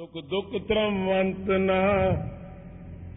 ਸੁਖ 0.00 0.24
ਦੁਖ 0.24 0.68
ਤਰਮਵੰਤ 0.68 1.50
ਨਾ, 1.50 2.12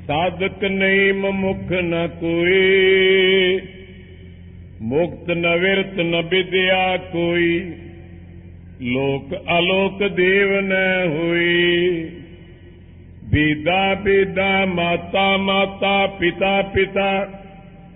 ਸਾਧਕ 0.07 0.63
ਨਹੀਂ 0.63 1.13
ਮੁਖ 1.13 1.71
ਨ 1.71 2.07
ਕੋਈ। 2.07 3.61
ਮੁਕਤ 4.81 5.29
ਨ 5.29 5.57
ਵਿਰਤ 5.57 5.99
ਨ 5.99 6.21
ਵਿਦਿਆ 6.21 6.97
ਕੋਈ, 6.97 7.73
ਲੋਕ 8.81 9.35
ਅਲੋਕ 9.59 10.07
ਦੇਵ 10.07 10.59
ਨ 10.59 10.73
ਹੋਈ। 11.07 11.89
ਬੀਦਾ 13.23 13.93
ਬੀਦਾ 13.93 14.65
ਮਾਤਾ 14.65 15.37
ਮਾਤਾ, 15.37 16.07
ਪਿਤਾ 16.07 16.61
ਪਿਤਾ 16.61 17.29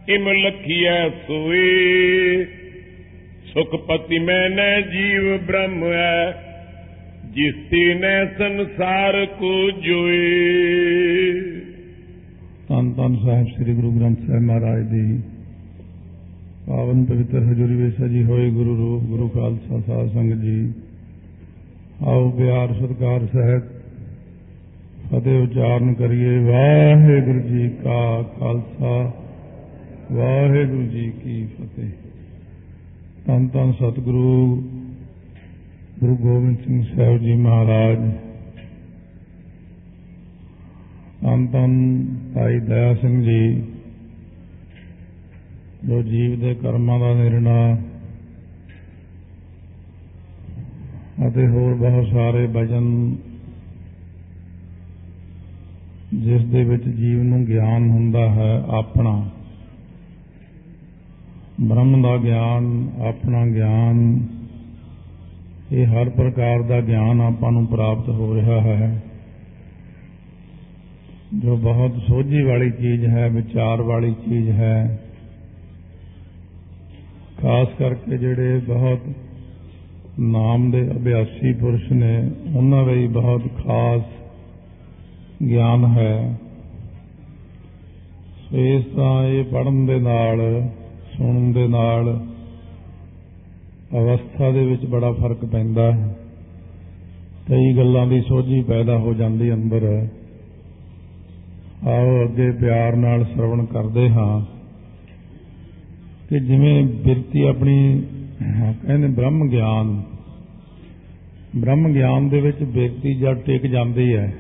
ਇਮ 0.10 0.30
ਲਖੀਐ 0.30 1.10
ਸੋਈ। 1.10 2.46
ਸੁਖਪਤੀ 3.54 4.20
ਮੈਨੇ 4.20 4.82
ਜੀਵ 4.82 5.38
ਬ੍ਰਹਮ 5.38 5.84
ਹੈ 5.94 6.44
ਜਿਸ 7.38 7.56
ਨੇ 7.74 8.26
ਸੰਸਾਰ 8.38 9.26
ਕੋ 9.26 9.72
ਜੋਏ। 9.72 11.34
ਧੰਨ 12.70 12.94
ਧੰਨ 12.94 13.16
ਸਾਹਿਬ 13.16 13.48
ਸ੍ਰੀ 13.48 13.74
ਗੁਰੂ 13.74 13.92
ਗ੍ਰੰਥ 13.92 14.20
ਸਾਹਿਬ 14.28 14.42
ਮਹਾਰਾਜ 14.42 14.84
ਦੀ 14.84 15.21
ਪਾਵਨ 16.68 17.06
ਪਵਿੱਤਰ 17.06 17.38
ਹਜ਼ੂਰੀ 17.38 17.75
ਵਿੱਚ 17.75 17.97
ਸਜੀ 17.97 18.24
ਹੋਏ 18.24 18.50
ਗੁਰੂ 18.50 18.78
ਰੂਪ, 18.78 19.04
ਗੁਰੂ 19.04 19.28
ਖਾਲਸਾ, 19.30 19.80
ਸਾਧ 19.80 20.14
ਸੰਗਤ 20.14 20.36
ਜੀ। 20.36 20.74
ਆਓ 22.04 22.30
ਪਿਆਰ, 22.30 22.74
ਸਤਿਕਾਰ 22.74 23.25
ਸਹਿਤ 23.25 23.64
ਫਤਿਹ 25.08 25.42
ਉਚਾਰਨ 25.42 25.94
ਕਰੀਏ। 25.94 26.38
ਵਾਹਿਗੁਰੂ 26.39 27.39
ਜੀ 27.39 27.69
ਕਾ 27.83 28.22
ਖਾਲਸਾ, 28.39 29.11
ਵਾਹਿਗੁਰੂ 30.11 30.83
ਜੀ 30.83 31.11
ਕੀ 31.24 31.46
ਫਤਿਹ। 31.46 31.89
ਧੰਨ 33.28 33.47
ਧੰਨ 33.47 33.72
ਸਤਿਗੁਰੂ 33.72 34.64
ਗੁਰੂ 36.00 36.16
ਗੋਬਿੰਦ 36.17 36.58
ਸਿੰਘ 36.58 36.83
ਸਾਹਿਬ 36.83 37.17
ਜੀ 37.17 37.33
ਮਹਾਰਾਜ, 37.33 37.97
ਧੰਨ 41.22 41.47
ਧੰਨ 41.47 42.05
ਭਾਈ 42.36 42.59
ਦਇਆ 42.59 42.94
ਸਿੰਘ 42.95 43.23
ਜੀ, 43.23 43.63
ਜੋ 45.85 46.02
ਜੀਵ 46.03 46.39
ਦੇ 46.39 46.55
ਕਰਮਾਂ 46.55 46.99
ਦਾ 46.99 47.13
ਨਿਰਣਾ 47.13 47.77
ਅਤੇ 51.27 51.47
ਹੋਰ 51.47 51.73
ਬਹੁਤ 51.73 52.07
ਸਾਰੇ 52.07 52.47
ਭਜਨ 52.47 53.16
ਜਿਸ 56.13 56.45
ਦੇ 56.45 56.63
ਵਿੱਚ 56.63 56.83
ਜੀਵ 56.83 57.23
ਨੂੰ 57.23 57.45
ਗਿਆਨ 57.45 57.89
ਹੁੰਦਾ 57.89 58.29
ਹੈ, 58.29 58.63
ਆਪਣਾ। 58.67 59.29
ਬ੍ਰਹਮ 61.61 62.02
ਦਾ 62.02 62.17
ਗਿਆਨ, 62.17 62.89
ਆਪਣਾ 63.02 63.45
ਗਿਆਨ 63.45 64.27
ਇਹ 65.71 65.85
ਹਰ 65.85 66.09
ਪ੍ਰਕਾਰ 66.09 66.61
ਦਾ 66.61 66.81
ਗਿਆਨ 66.81 67.21
ਆਪਾਂ 67.21 67.51
ਨੂੰ 67.51 67.65
ਪ੍ਰਾਪਤ 67.67 68.09
ਹੋ 68.09 68.35
ਰਿਹਾ 68.35 68.61
ਹੈ। 68.61 69.03
ਜੋ 71.39 71.57
ਬਹੁਤ 71.57 71.91
ਸੋਝੀ 72.07 72.41
ਵਾਲੀ 72.41 72.71
ਚੀਜ਼ 72.71 73.05
ਹੈ, 73.05 73.29
ਵਿਚਾਰ 73.29 73.81
ਵਾਲੀ 73.81 74.13
ਚੀਜ਼ 74.13 74.49
ਹੈ। 74.49 75.01
ਖਾਸ 77.41 77.67
ਕਰਕੇ 77.77 78.17
ਜਿਹੜੇ 78.17 78.57
ਬਹੁਤ 78.57 78.99
ਨਾਮ 80.19 80.71
ਦੇ 80.71 80.91
ਅਭਿਆਸੀ 80.91 81.53
ਪੁਰਸ਼ 81.53 81.91
ਨੇ, 81.91 82.31
ਉਹਨਾਂ 82.55 82.85
ਲਈ 82.85 83.07
ਬਹੁਤ 83.07 83.41
ਖਾਸ 83.41 84.01
ਗਿਆਨ 85.41 85.85
ਹੈ। 85.85 86.39
ਸੋ 88.49 88.57
ਇਸ 88.57 88.85
ਤਰ੍ਹਾਂ 88.85 89.23
ਇਹ 89.23 89.43
ਪੜਨ 89.43 89.85
ਦੇ 89.85 89.99
ਨਾਲ, 89.99 90.69
ਸੁਣਨ 91.17 91.51
ਦੇ 91.51 91.67
ਨਾਲ 91.67 92.25
ਅਵਸਥਾ 93.93 94.49
ਦੇ 94.52 94.66
ਵਿੱਚ 94.66 94.85
ਬੜਾ 94.85 95.11
ਫ਼ਰਕ 95.11 95.45
ਪੈਂਦਾ 95.45 95.91
ਹੈ। 95.91 96.16
ਕਈ 97.47 97.73
ਗੱਲਾਂ 97.77 98.05
ਦੀ 98.07 98.21
ਸੋਝੀ 98.21 98.61
ਪੈਦਾ 98.63 98.97
ਹੋ 98.97 99.13
ਜਾਂਦੀ 99.13 99.53
ਅੰਦਰ। 99.53 100.07
ਆਓ 101.88 102.23
ਅੱਗੇ 102.23 102.49
ਪਿਆਰ 102.52 102.95
ਨਾਲ 102.95 103.23
ਸ਼ਰਵਣ 103.25 103.66
ਕਰਦੇ 103.66 104.09
ਹਾਂ। 104.09 104.41
ਕਿ 106.29 106.39
ਜਿਵੇਂ 106.39 106.84
ਬਿਰਤੀ 106.84 107.41
ਆਪਣੀ, 107.41 108.03
ਕਹਿੰਦੇ 108.85 109.07
ਬ੍ਰਹਮ 109.07 109.47
ਗਿਆਨ। 109.50 110.01
ਬ੍ਰਹਮ 111.56 111.88
ਗਿਆਨ 111.94 112.29
ਦੇ 112.29 112.41
ਵਿੱਚ 112.41 112.63
ਬਿਰਤੀ 112.63 113.13
ਜਦ 113.16 113.38
ਟਿਕ 113.38 113.66
ਜਾਂਦੀ 113.66 114.16
ਹੈ, 114.16 114.33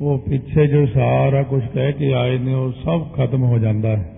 ਉਹ 0.00 0.18
ਪਿੱਛੇ 0.18 0.66
ਜੋ 0.66 0.86
ਸਾਰਾ 0.86 1.42
ਕੁਝ 1.42 1.62
ਕਹਿ 1.74 1.92
ਕੇ 1.92 2.12
ਆਏ 2.12 2.38
ਨੇ, 2.38 2.54
ਉਹ 2.54 2.72
ਸਭ 2.84 3.06
ਖਤਮ 3.12 3.42
ਹੋ 3.42 3.58
ਜਾਂਦਾ 3.58 3.96
ਹੈ। 3.96 4.13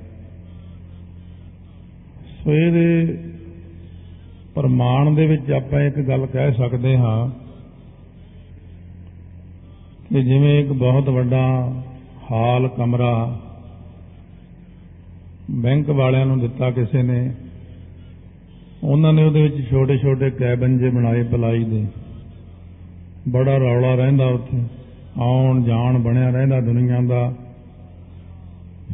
ਸੋ 2.46 2.54
ਇਹਦੇ 2.54 3.18
ਪ੍ਰਮਾਣ 4.54 5.14
ਦੇ 5.14 5.26
ਵਿੱਚ 5.26 5.50
ਆਪਾਂ 5.50 5.80
ਇੱਕ 5.80 6.00
ਗੱਲ 6.00 6.26
ਕਹਿ 6.26 6.52
ਸਕਦੇ 6.52 6.98
ਹਾਂ 6.98 7.30
ਕਿ 10.08 10.24
ਜਿਵੇਂ 10.24 10.60
ਇੱਕ 10.60 10.72
ਬਹੁਤ 10.72 11.08
ਵੱਡਾ 11.08 11.72
ਹਾਲ 12.32 12.68
ਕਮਰਾ 12.68 13.40
ਬੈਂਕ 15.50 15.90
ਵਾਲਿਆਂ 15.90 16.26
ਨੂੰ 16.26 16.40
ਦਿੱਤਾ 16.40 16.70
ਕਿਸੇ 16.70 17.02
ਨੇ, 17.02 17.34
ਉਹਨਾਂ 18.84 19.12
ਨੇ 19.12 19.24
ਉਹਦੇ 19.24 19.42
ਵਿੱਚ 19.42 19.70
ਛੋਟੇ 19.70 19.98
ਛੋਟੇ 19.98 20.30
ਕੈਬਨ 20.30 20.78
ਜੇ 20.78 20.90
ਬਣਾਏ 20.90 21.22
ਪਲਾਈ 21.22 21.64
ਦੇ। 21.64 21.86
ਬੜਾ 23.28 23.56
ਰੌਲਾ 23.56 23.94
ਰਹਿੰਦਾ 23.94 24.26
ਉੱਥੇ। 24.26 24.62
ਆਉਣ 25.18 25.64
ਜਾਣ 25.64 25.98
ਬਣਿਆ 25.98 26.30
ਰਹਿੰਦਾ 26.30 26.60
ਦੁਨੀਆ 26.60 27.00
ਦਾ। 27.00 27.34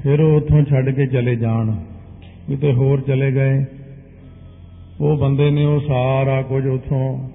ਫਿਰ 0.02 0.20
ਉਹ 0.20 0.36
ਉੱਥੋਂ 0.36 0.64
ਛੱਡ 0.64 0.90
ਕੇ 0.90 1.06
ਚਲੇ 1.06 1.36
ਜਾਣ। 1.36 1.74
ਕਿਤੇ 2.48 2.72
ਹੋਰ 2.72 3.00
ਚਲੇ 3.00 3.32
ਗਏ। 3.32 3.64
ਉਹ 5.00 5.16
ਬੰਦੇ 5.16 5.50
ਨੇ 5.50 5.64
ਉਹ 5.64 5.80
ਸਾਰਾ 5.80 6.42
ਕੁਝ 6.42 6.66
ਉਥੋਂ 6.66 7.28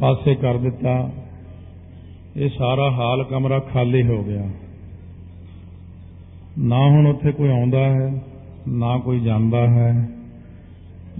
ਪਾਸੇ 0.00 0.34
ਕਰ 0.34 0.56
ਦਿੱਤਾ। 0.56 1.12
ਇਹ 2.36 2.48
ਸਾਰਾ 2.48 2.90
ਹਾਲ 2.90 3.24
ਕਮਰਾ 3.24 3.58
ਖਾਲੀ 3.58 4.02
ਹੋ 4.02 4.24
ਗਿਆ। 4.24 4.48
ਨਾ 6.58 6.88
ਹੁਣ 6.88 7.06
ਉੱਥੇ 7.06 7.32
ਕੋਈ 7.32 7.48
ਆਉਂਦਾ 7.48 7.78
ਹੈ, 7.78 8.22
ਨਾ 8.68 8.98
ਕੋਈ 8.98 9.20
ਜਾਂਦਾ 9.20 9.68
ਹੈ, 9.68 10.08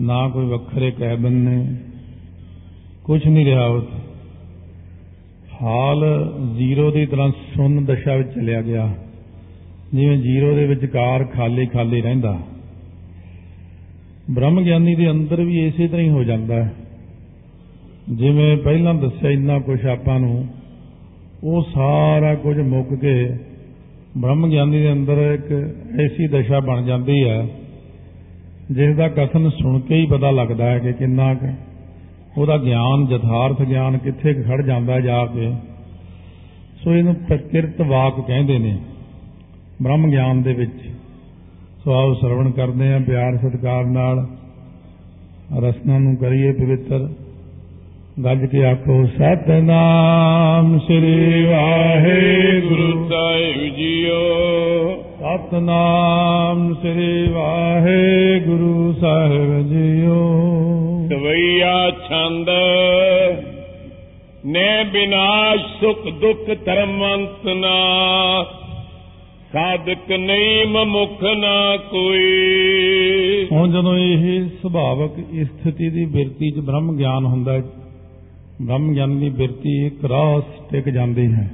ਨਾ 0.00 0.28
ਕੋਈ 0.28 0.46
ਵੱਖਰੇ 0.46 0.90
ਕੈਬਨ 0.90 1.32
ਨੇ। 1.32 1.76
ਕੁਝ 3.04 3.26
ਨਹੀਂ 3.26 3.46
ਰਿਹਾ 3.46 3.66
ਉੱਥੇ 3.66 3.98
ਹਾਲ 5.62 6.32
ਜ਼ੀਰੋ 6.56 6.90
ਦੀ 6.90 7.06
ਤਰ੍ਹਾਂ 7.06 7.30
ਸੁੰਨ 7.30 7.84
ਦਸ਼ਾ 7.84 8.16
ਵਿੱਚ 8.16 8.28
ਚਲਿਆ 8.28 8.62
ਗਿਆ। 8.62 8.94
ਜਿਵੇਂ 9.94 10.18
ਜ਼ੀਰੋ 10.18 10.56
ਦੇ 10.56 10.66
ਵਿਚਕਾਰ 10.66 11.24
ਖਾਲੀ 11.24 11.66
ਖਾਲੀ 11.66 12.00
ਰਹਿੰਦਾ। 12.00 12.38
ਬ੍ਰਹਮ 14.30 14.60
ਗਿਆਨੀ 14.64 14.94
ਦੇ 14.94 15.10
ਅੰਦਰ 15.10 15.40
ਵੀ 15.42 15.66
ਇਸੇ 15.66 15.88
ਤਰ੍ਹਾਂ 15.88 16.04
ਹੀ 16.04 16.10
ਹੋ 16.10 16.24
ਜਾਂਦਾ 16.24 16.64
ਹੈ। 16.64 16.72
ਜਿਵੇਂ 18.10 18.56
ਪਹਿਲਾਂ 18.56 18.94
ਦੱਸਿਆ 18.94 19.30
ਇੰਨਾ 19.30 19.58
ਕੁਝ 19.58 19.86
ਆਪਾਂ 19.86 20.20
ਨੂੰ, 20.20 20.48
ਉਹ 21.44 21.62
ਸਾਰਾ 21.74 22.34
ਕੁਝ 22.34 22.58
ਮੁੱਕ 22.58 22.94
ਕੇ 22.94 23.36
ਬ੍ਰਹਮ 24.18 24.50
ਗਿਆਨੀ 24.50 24.78
ਦੇ 24.78 24.92
ਅੰਦਰ 24.92 25.12
ਇੱਕ 25.12 25.52
ਐਸੀ 26.00 26.26
ਦਸ਼ਾ 26.26 26.60
ਬਣ 26.60 26.82
ਜਾਂਦੀ 26.82 27.28
ਹੈ, 27.28 27.48
ਜਿਸ 28.70 28.96
ਦਾ 28.96 29.08
ਕਥਨ 29.08 29.50
ਸੁਣ 29.50 29.80
ਕੇ 29.80 29.94
ਹੀ 29.94 30.06
ਪਤਾ 30.06 30.30
ਲੱਗਦਾ 30.30 30.64
ਹੈ 30.64 30.78
ਕਿ 30.78 30.92
ਕਿੰਨਾ 30.92 31.34
ਕੁ 31.34 31.46
ਉਹਦਾ 32.40 32.56
ਗਿਆਨ, 32.58 33.06
ਯਥਾਰਥ 33.10 33.62
ਗਿਆਨ 33.62 33.98
ਕਿੱਥੇ 33.98 34.34
ਖੜ 34.34 34.64
ਜਾਂਦਾ 34.66 35.00
ਜਾ 35.00 35.26
ਕੇ। 35.26 35.52
ਸੋ 36.84 36.94
ਇਹਨੂੰ 36.94 37.14
ਪ੍ਰਕਿਰਤ 37.14 37.80
ਵਾਕ 37.80 38.20
ਕਹਿੰਦੇ 38.26 38.58
ਨੇ 38.58 38.78
ਬ੍ਰਹਮ 39.82 40.10
ਗਿਆਨ 40.10 40.42
ਦੇ 40.42 40.52
ਵਿੱਚ। 40.52 40.91
ਸੋ 41.84 41.92
ਆਓ 41.92 42.14
ਸਰਵਣ 42.14 42.50
ਕਰਦੇ 42.50 42.92
ਆਂ 42.92 43.00
ਪਿਆਰ 43.00 43.36
ਸਤਿਕਾਰ 43.36 43.84
ਨਾਲ। 43.84 44.26
ਰਸਨਾ 45.60 45.98
ਨੂੰ 45.98 46.16
ਕਰੀਏ 46.16 46.52
ਪਵਿੱਤਰ। 46.52 47.08
ਗੱਜ 48.24 48.46
ਕੇ 48.46 48.64
ਆਖੋ 48.64 49.06
ਸਤਨਾਮ 49.06 50.78
ਸ੍ਰੀ 50.78 51.44
ਵਾਹਿਗੁਰੂ। 51.44 53.08
ਸਾਹਿਬ 53.08 53.76
ਜੀਓ। 53.76 54.32
ਸਤਨਾਮ 55.18 56.74
ਸ੍ਰੀ 56.74 57.32
ਵਾਹਿਗੁਰੂ 57.32 58.94
ਸਾਹਿਬ 59.00 59.68
ਜੀਓ। 59.68 60.42
ਸਵਈਆ 61.08 61.90
ਛੰਦ 61.90 62.48
ਨੇ 64.46 64.84
ਬਿਨਾਸ਼ 64.92 65.62
ਸੁਖ 65.62 66.04
ਦੁਖ 66.20 66.64
ਧਰਮੰਤ 66.64 67.46
ਨਾ। 67.46 67.76
ਸਾਧਕ 69.52 70.12
ਨਹੀਂ 70.12 70.66
ਮਮੁਖ 70.66 71.22
ਨਾ 71.22 71.76
ਕੋਈ। 71.76 73.46
ਹੁਣ 73.52 73.72
ਜਦੋਂ 73.72 73.96
ਇਹ 73.98 74.48
ਸੁਭਾਵਕ 74.62 75.12
ਸਥਿਤੀ 75.42 75.88
ਦੀ 75.90 76.04
ਬਿਰਤੀ 76.04 76.50
ਚ 76.50 76.58
ਬ੍ਰਹਮ 76.58 76.96
ਗਿਆਨ 76.96 77.24
ਹੁੰਦਾ 77.24 77.52
ਹੈ, 77.52 77.62
ਬ੍ਰਹਮ 78.62 78.92
ਗਿਆਨ 78.94 79.18
ਦੀ 79.20 79.30
ਬਿਰਤੀ 79.30 79.86
ਇੱਕ 79.86 80.04
ਰਾਸ 80.04 80.44
ਟਿਕ 80.70 80.88
ਜਾਂਦੀ 80.88 81.26
ਹੈ। 81.26 81.50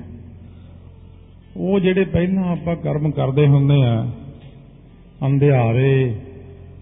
ਉਹ 1.56 1.80
ਜਿਹੜੇ 1.80 2.04
ਪਹਿਲਾਂ 2.04 2.44
ਆਪਾਂ 2.44 2.76
ਕਰਮ 2.76 3.10
ਕਰਦੇ 3.10 3.46
ਹੁੰਦੇ 3.46 3.82
ਆ, 3.82 4.06
ਅੰਧਿਆਰੇ, 5.26 6.14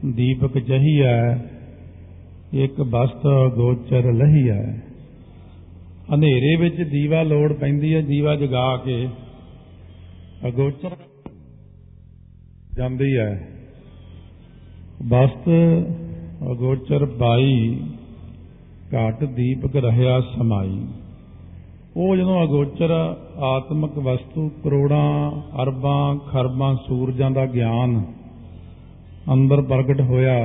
ਦੀਪਕ 0.06 0.58
ਜਹੀਆ 0.58 1.38
ਇੱਕ 2.54 2.80
ਬਸਤ 2.82 3.26
ਗੋਚਰ 3.54 4.12
ਲਹੀਆ 4.12 4.62
ਹਨੇਰੇ 6.14 6.56
ਵਿੱਚ 6.56 6.76
ਦੀਵਾ 6.82 7.22
ਲੋੜ 7.22 7.52
ਪੈਂਦੀ 7.52 7.94
ਹੈ, 7.94 8.00
ਦੀਵਾ 8.00 8.34
ਜਗਾ 8.34 8.76
ਕੇ 8.76 9.06
ਅਗੋਚਰ 10.48 10.90
ਜਾਂਦੀ 12.76 13.16
ਹੈ। 13.16 13.48
ਬਸਤ 15.02 15.48
ਅਗੋਚਰ 16.52 17.04
ਬਾਈ, 17.04 17.80
ਘਾਟ 18.94 19.24
ਦੀਪਕ 19.24 19.76
ਰਹਿਆ 19.76 20.20
ਸਮਾਈ। 20.20 20.86
ਉਹ 21.96 22.16
ਜਦੋਂ 22.16 22.42
ਅਗੋਚਰ 22.44 22.90
ਆਤਮਿਕ 23.46 23.98
ਵਸਤੂ, 23.98 24.48
ਕਰੋੜਾਂ, 24.64 25.30
ਅਰਬਾਂ, 25.62 26.16
ਖਰਬਾਂ, 26.28 26.74
ਸੂਰਜਾਂ 26.86 27.30
ਦਾ 27.30 27.46
ਗਿਆਨ 27.46 28.02
ਅੰਦਰ 29.32 29.62
ਪ੍ਰਗਟ 29.62 30.00
ਹੋਇਆ, 30.00 30.36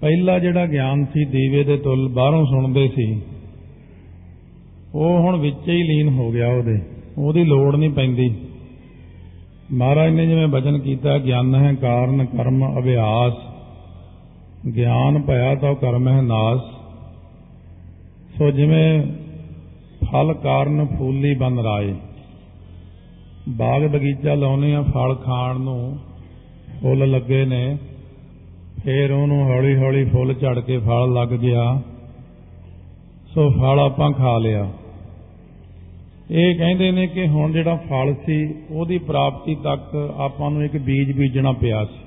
ਪਹਿਲਾ 0.00 0.38
ਜਿਹੜਾ 0.38 0.66
ਗਿਆਨ 0.66 1.04
ਸੀ 1.04 1.24
ਦੀਵੇ 1.24 1.64
ਦੇ 1.64 1.76
ਤੁਲ 1.76 2.08
ਬਾਹਰੋਂ 2.08 2.44
ਸੁਣਦੇ 2.46 2.88
ਸੀ, 2.88 3.06
ਉਹ 4.94 5.20
ਹੁਣ 5.20 5.40
ਵਿੱਚ 5.40 5.68
ਹੀ 5.68 5.82
ਲੀਨ 5.82 6.08
ਹੋ 6.08 6.30
ਗਿਆ 6.32 6.48
ਉਹਦੇ। 6.48 6.78
ਉਹਦੀ 7.18 7.44
ਲੋੜ 7.44 7.76
ਨਹੀਂ 7.76 7.90
ਪੈਂਦੀ। 7.90 8.34
ਮਹਾਰਾਜ 9.72 10.12
ਨੇ 10.12 10.26
ਜਿਵੇਂ 10.26 10.46
ਬਚਨ 10.46 10.78
ਕੀਤਾ, 10.78 11.18
ਗਿਆਨ 11.18 11.54
ਹੈ 11.54 11.74
ਕਾਰਨ, 11.74 12.24
ਕਰਮ 12.24 12.78
ਅਭਿਆਸ। 12.78 13.32
ਗਿਆਨ 14.76 15.22
ਭਇਆ 15.22 15.54
ਤਾਂ 15.54 15.74
ਕਰਮ 15.74 16.08
ਹੈ 16.08 16.22
ਨਾਸ। 16.22 16.60
ਸੋ 18.38 18.50
ਜਿਵੇਂ 18.50 19.02
ਫਲ, 20.12 20.34
ਕਾਰਨ, 20.34 20.86
ਫੂਲੀ 20.98 21.34
ਬਨ 21.34 21.58
ਰਾਏ। 21.58 21.94
ਬਾਗ 23.48 23.82
ਬਗੀਚਾ 23.82 24.34
ਲਾਉਨੇ 24.34 24.74
ਆ 24.74 24.82
ਫਲ 24.82 25.14
ਖਾਣ 25.14 25.60
ਨੂੰ 25.60 25.98
ਫੁੱਲ 26.82 27.10
ਲੱਗੇ 27.10 27.44
ਨੇ। 27.44 27.78
ਫੇਰ 28.84 29.12
ਉਹਨੂੰ 29.12 29.52
ਹੌਲੀ 29.52 29.76
ਹੌਲੀ 29.76 30.04
ਫੁੱਲ 30.04 30.34
ਝੜ 30.34 30.60
ਕੇ 30.60 30.78
ਫਲ 30.78 31.12
ਲੱਗ 31.12 31.28
ਗਿਆ। 31.28 31.82
ਸੋ 33.34 33.50
ਫਲ 33.50 33.78
ਆਪਾਂ 33.78 34.10
ਖਾ 34.10 34.38
ਲਿਆ। 34.38 34.70
ਇਹ 36.30 36.56
ਕਹਿੰਦੇ 36.56 36.90
ਨੇ 36.90 37.06
ਕਿ 37.06 37.26
ਹੁਣ 37.26 37.52
ਜਿਹੜਾ 37.52 37.76
ਫਲ 37.76 38.14
ਸੀ, 38.26 38.54
ਉਹਦੀ 38.70 38.98
ਪ੍ਰਾਪਤੀ 38.98 39.54
ਤੱਕ 39.54 40.14
ਆਪਾਂ 40.16 40.50
ਨੂੰ 40.50 40.64
ਇੱਕ 40.64 40.76
ਬੀਜ 40.76 41.12
ਬੀਜਣਾ 41.12 41.52
ਪਿਆ 41.52 41.84
ਸੀ। 41.84 41.98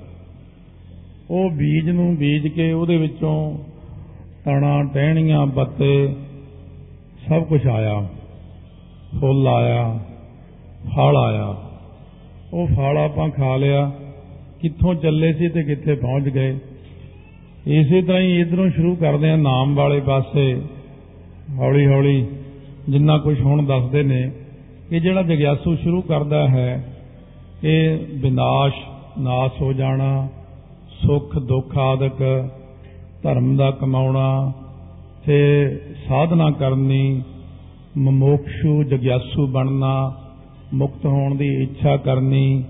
ਉਹ 1.30 1.50
ਬੀਜ 1.50 1.90
ਨੂੰ 1.90 2.16
ਬੀਜ 2.16 2.48
ਕੇ 2.48 2.72
ਉਹਦੇ 2.72 2.96
ਵਿੱਚੋਂ 2.96 3.58
ਤਣਾ, 4.44 4.82
ਟਹਿਣੀਆਂ 4.82 5.46
ਪੱਤੇ 5.46 6.16
ਸਭ 7.28 7.44
ਕੁਝ 7.44 7.66
ਆਇਆ। 7.66 8.08
ਫੁੱਲ 9.20 9.48
ਆਇਆ, 9.48 10.00
ਫਲ 10.96 11.16
ਆਇਆ। 11.16 11.70
ਉਹ 12.52 12.66
ਫਲ 12.66 12.96
ਆਪਾਂ 12.96 13.28
ਖਾ 13.28 13.56
ਲਿਆ। 13.56 13.92
ਕਿੱਥੋਂ 14.60 14.94
ਚੱਲੇ 14.94 15.32
ਸੀ 15.32 15.48
ਤੇ 15.48 15.62
ਕਿੱਥੇ 15.62 15.94
ਪਹੁੰਚ 15.94 16.28
ਗਏ। 16.28 16.58
ਇਸੇ 17.66 18.02
ਤਰ੍ਹਾਂ 18.02 18.20
ਹੀ 18.20 18.40
ਇਧਰੋਂ 18.40 18.70
ਸ਼ੁਰੂ 18.70 18.96
ਕਰਦੇ 18.96 19.30
ਆ 19.30 19.36
ਨਾਮ 19.36 19.74
ਵਾਲੇ 19.74 20.00
ਪਾਸੇ। 20.00 20.62
ਹੌਲੀ 21.58 21.86
ਹੌਲੀ 21.86 22.26
ਜਿੰਨਾ 22.88 23.18
ਕੁਝ 23.18 23.40
ਹੁਣ 23.40 23.66
ਦੱਸਦੇ 23.66 24.02
ਨੇ 24.02 24.30
ਕਿ 24.90 25.00
ਜਿਹੜਾ 25.00 25.22
ਜਗਿਆਸੂ 25.22 25.76
ਸ਼ੁਰੂ 25.76 26.00
ਕਰਦਾ 26.02 26.48
ਹੈ, 26.48 26.94
ਇਹ 27.64 27.98
ਵਿਨਾਸ਼, 28.12 28.74
ਨਾਸ 29.18 29.60
ਹੋ 29.62 29.72
ਜਾਣਾ, 29.72 30.28
ਸੁੱਖ, 31.06 31.38
ਦੁੱਖ 31.38 31.78
ਆਦਿਕ, 31.78 32.48
ਧਰਮ 33.22 33.56
ਦਾ 33.56 33.70
ਕਮਾਉਣਾ 33.70 34.52
ਤੇ 35.26 35.38
ਸਾਧਨਾ 36.08 36.50
ਕਰਨੀ, 36.50 37.22
ਮਮੋਕਸ਼ੂ 37.98 38.82
ਜਗਿਆਸੂ 38.82 39.46
ਬਣਨਾ, 39.46 40.14
ਮੁਕਤ 40.74 41.06
ਹੋਣ 41.06 41.34
ਦੀ 41.34 41.62
ਇੱਛਾ 41.62 41.96
ਕਰਨੀ, 41.96 42.64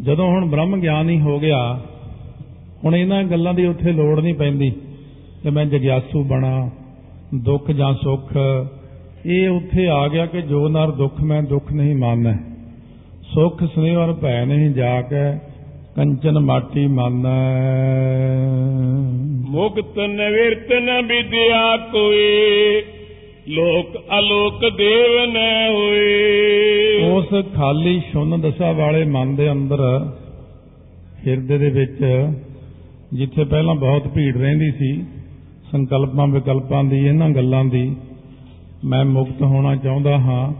ਜਦੋਂ 0.00 0.28
ਹੁਣ 0.28 0.44
ਬ੍ਰਹਮ 0.44 0.80
ਗਿਆਨੀ 0.80 1.20
ਹੋ 1.20 1.38
ਗਿਆ, 1.40 1.80
ਹੁਣ 2.84 2.96
ਇਹਨਾਂ 2.96 3.22
ਗੱਲਾਂ 3.24 3.54
ਦੀ 3.54 3.66
ਉੱਥੇ 3.66 3.92
ਲੋੜ 3.92 4.20
ਨਹੀਂ 4.20 4.34
ਪੈਂਦੀ 4.34 4.72
ਕਿ 5.42 5.50
ਮੈਂ 5.50 5.66
ਜਗਿਆਸੂ 5.66 6.24
ਬਣਾ, 6.24 6.70
ਦੁੱਖ 7.34 7.70
ਜਾਂ 7.70 7.94
ਸੁੱਖ 7.94 8.32
ਇਹ 9.26 9.48
ਉੱਥੇ 9.48 9.86
ਆ 9.86 10.08
ਗਿਆ 10.08 10.26
ਕਿ 10.26 10.42
ਜੋ 10.42 10.68
ਨਰ 10.68 10.90
ਦੁੱਖ 10.90 11.20
ਮੈਂ 11.20 11.42
ਦੁੱਖ 11.42 11.72
ਨਹੀਂ 11.72 11.96
ਮੰਨੈ। 11.96 12.34
ਸੁੱਖ 13.34 13.64
ਸਨੇਹ 13.64 13.96
ਔਰ 13.96 14.12
ਭੈ 14.12 14.44
ਨਹੀਂ 14.44 14.70
ਜਾ 14.70 15.02
ਕੇ 15.02 15.38
ਕੰਚਨ 15.96 16.38
ਮਾਟੀ 16.38 16.86
ਮੰਨੈ। 16.86 17.40
ਮੁਕਤ 19.50 19.98
ਨਿਵਰਤ 19.98 20.72
ਨ 20.72 21.06
ਵਿਦਿਆ 21.06 21.76
ਕੋਈ 21.76 22.82
ਲੋਕ 23.48 23.86
ਅਲੋਕ 24.18 24.60
ਦੇਵ 24.76 25.30
ਨ 25.32 25.36
ਹੋਏ। 25.74 27.12
ਉਸ 27.12 27.54
ਖਾਲੀ 27.54 28.02
ਸ਼ੁੰਨ 28.12 28.40
ਦਸ਼ਾ 28.40 28.72
ਵਾਲੇ 28.72 29.04
ਮਨ 29.04 29.36
ਦੇ 29.36 29.52
ਅੰਦਰ 29.52 29.78
ਹਿਰਦੇ 31.26 31.58
ਦੇ 31.58 31.70
ਵਿੱਚ 31.70 31.98
ਜਿੱਥੇ 33.14 33.44
ਪਹਿਲਾਂ 33.44 33.74
ਬਹੁਤ 33.74 34.08
ਭੀੜ 34.08 34.36
ਰਹਿੰਦੀ 34.36 34.70
ਸੀ 34.70 35.02
ਸੰਕਲਪਾਂ 35.72 36.26
ਵਿਕਲਪਾਂ 36.26 36.84
ਦੀ 36.84 37.06
ਇਹਨਾਂ 37.06 37.30
ਗੱਲਾਂ 37.30 37.64
ਦੀ 37.64 37.96
ਮੈਂ 38.84 39.04
ਮੁਕਤ 39.04 39.42
ਹੋਣਾ 39.42 39.76
ਚਾਹੁੰਦਾ 39.76 40.18
ਹਾਂ, 40.18 40.52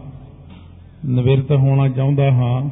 ਨਿਵਰਤ 1.05 1.51
ਹੋਣਾ 1.51 1.89
ਚਾਹੁੰਦਾ 1.89 2.31
ਹਾਂ, 2.31 2.69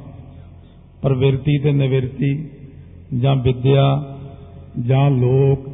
ਪ੍ਰਵਿਰਤੀ 1.02 1.58
ਤੇ 1.58 1.72
ਨਿਵਰਤੀ, 1.72 2.50
ਜਾਂ 3.20 3.36
ਵਿਦਿਆ, 3.36 4.16
ਜਾਂ 4.86 5.12
ਲੋਕ, 5.12 5.70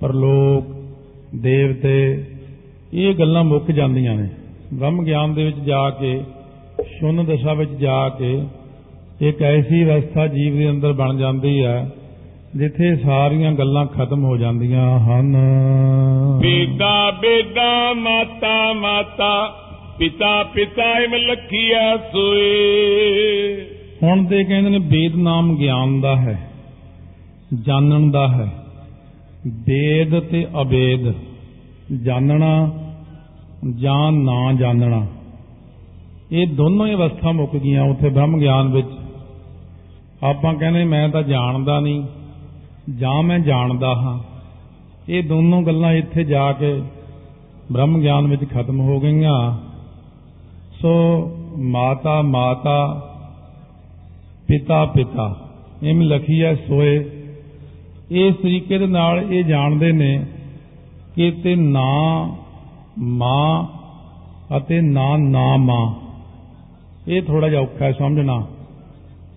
ਪਰਲੋਕ, 0.00 0.66
ਦੇਵਤੇ, 1.34 2.24
ਇਹ 2.94 3.14
ਗੱਲਾਂ 3.14 3.44
ਮੁੱਕ 3.44 3.70
ਜਾਂਦੀਆਂ 3.70 4.14
ਨੇ। 4.14 4.28
ਬ੍ਰਹਮ 4.74 5.04
ਗਿਆਨ 5.04 5.34
ਦੇ 5.34 5.44
ਵਿੱਚ 5.44 5.56
ਜਾ 5.56 5.90
ਕੇ, 5.90 6.24
ਸ਼ੁੰਨ 6.98 7.24
ਦਸ਼ਾ 7.24 7.52
ਵਿੱਚ 7.52 7.70
ਜਾ 7.70 8.08
ਕੇ, 8.08 8.42
ਇੱਕ 9.20 9.42
ਐਸੀ 9.42 9.84
ਅਵਸਥਾ 9.84 10.26
ਜੀਵ 10.26 10.56
ਦੇ 10.56 10.70
ਅੰਦਰ 10.70 10.92
ਬਣ 10.92 11.16
ਜਾਂਦੀ 11.16 11.64
ਹੈ 11.64 11.90
ਜਿੱਥੇ 12.56 12.96
ਸਾਰੀਆਂ 12.96 13.52
ਗੱਲਾਂ 13.52 13.86
ਖਤਮ 13.86 14.24
ਹੋ 14.24 14.36
ਜਾਂਦੀਆਂ 14.36 15.00
ਹਨ। 15.00 15.36
ਬੇਦਾ 16.40 17.10
ਬੇਦਾ 17.10 17.92
ਮਾਤਾ 17.92 18.72
ਮਾਤਾ 18.72 19.56
ਪਿਤਾ 19.98 20.42
ਪਿਤਾ 20.42 20.98
ਇਮ 20.98 21.14
ਲਖੀਆ 21.14 21.96
ਸੋਏ। 21.96 22.46
ਹੁਣ 24.02 24.24
ਤੇ 24.24 24.44
ਕਹਿੰਦੇ 24.44 24.70
ਨੇ 24.70 24.78
ਵੇਦ 24.78 25.16
ਨਾਮ 25.16 25.56
ਗਿਆਨ 25.56 26.00
ਦਾ 26.00 26.16
ਹੈ 26.16 26.50
ਜਾਣਨ 27.66 28.10
ਦਾ 28.10 28.28
ਹੈ। 28.28 28.52
ਵੇਦ 29.46 30.20
ਤੇ 30.20 30.46
ਅਵੇਦ 30.62 31.14
ਜਾਣਨਾ 32.02 32.70
ਜਾਂ 33.76 34.12
ਨਾ 34.12 34.52
ਜਾਣਨਾ। 34.52 35.06
ਇਹ 36.32 36.46
ਦੋਨੋਂ 36.46 36.86
ਹੀ 36.86 36.94
ਅਵਸਥਾ 36.94 37.32
ਮੁੱਕ 37.32 37.56
ਗਈਆਂ 37.56 37.82
ਉੱਥੇ 37.82 38.08
ਬ੍ਰਹਮ 38.08 38.40
ਗਿਆਨ 38.40 38.68
ਵਿੱਚ। 38.68 38.88
ਆਪਾਂ 40.22 40.54
ਕਹਿੰਦੇ 40.54 40.84
ਮੈਂ 40.84 41.08
ਤਾਂ 41.08 41.22
ਜਾਣਦਾ 41.22 41.80
ਨਹੀਂ। 41.80 42.04
ਜਾਂ 42.96 43.22
ਮੈਂ 43.22 43.38
ਜਾਣਦਾ 43.38 43.94
ਹਾਂ। 43.94 44.18
ਇਹ 45.08 45.22
ਦੋਨੋਂ 45.22 45.62
ਗੱਲਾਂ 45.62 45.92
ਇੱਥੇ 45.92 46.24
ਜਾ 46.24 46.52
ਕੇ 46.52 46.82
ਬ੍ਰਹਮ 47.72 48.00
ਗਿਆਨ 48.00 48.26
ਵਿੱਚ 48.26 48.50
ਖਤਮ 48.50 48.80
ਹੋ 48.80 49.00
ਗਈਆਂ। 49.00 49.58
ਸੋ 50.82 50.90
ਮਾਤਾ 51.58 52.22
ਮਾਤਾ, 52.22 53.08
ਪਿਤਾ 54.48 54.84
ਪਿਤਾ, 54.84 55.48
ਇਮ 55.82 56.02
ਲਖੀਐ 56.02 56.54
ਸੋਏ। 56.54 57.10
ਇਸ 58.10 58.34
ਤਰੀਕੇ 58.34 58.78
ਦੇ 58.78 58.86
ਨਾਲ 58.86 59.18
ਇਹ 59.18 59.44
ਜਾਣਦੇ 59.44 59.92
ਨੇ 59.92 60.26
ਕਿ 61.14 61.30
ਤੇ 61.30 61.56
ਨਾ 61.56 62.28
ਮਾਂ 62.98 63.66
ਅਤੇ 64.56 64.80
ਨਾ 64.80 65.16
ਨਾ 65.16 65.56
ਮਾਂ। 65.56 65.94
ਇਹ 67.08 67.22
ਥੋੜਾ 67.22 67.48
ਜਿਹਾ 67.48 67.60
ਔਖਾ 67.60 67.84
ਹੈ 67.84 67.92
ਸਮਝਣਾ। 67.92 68.46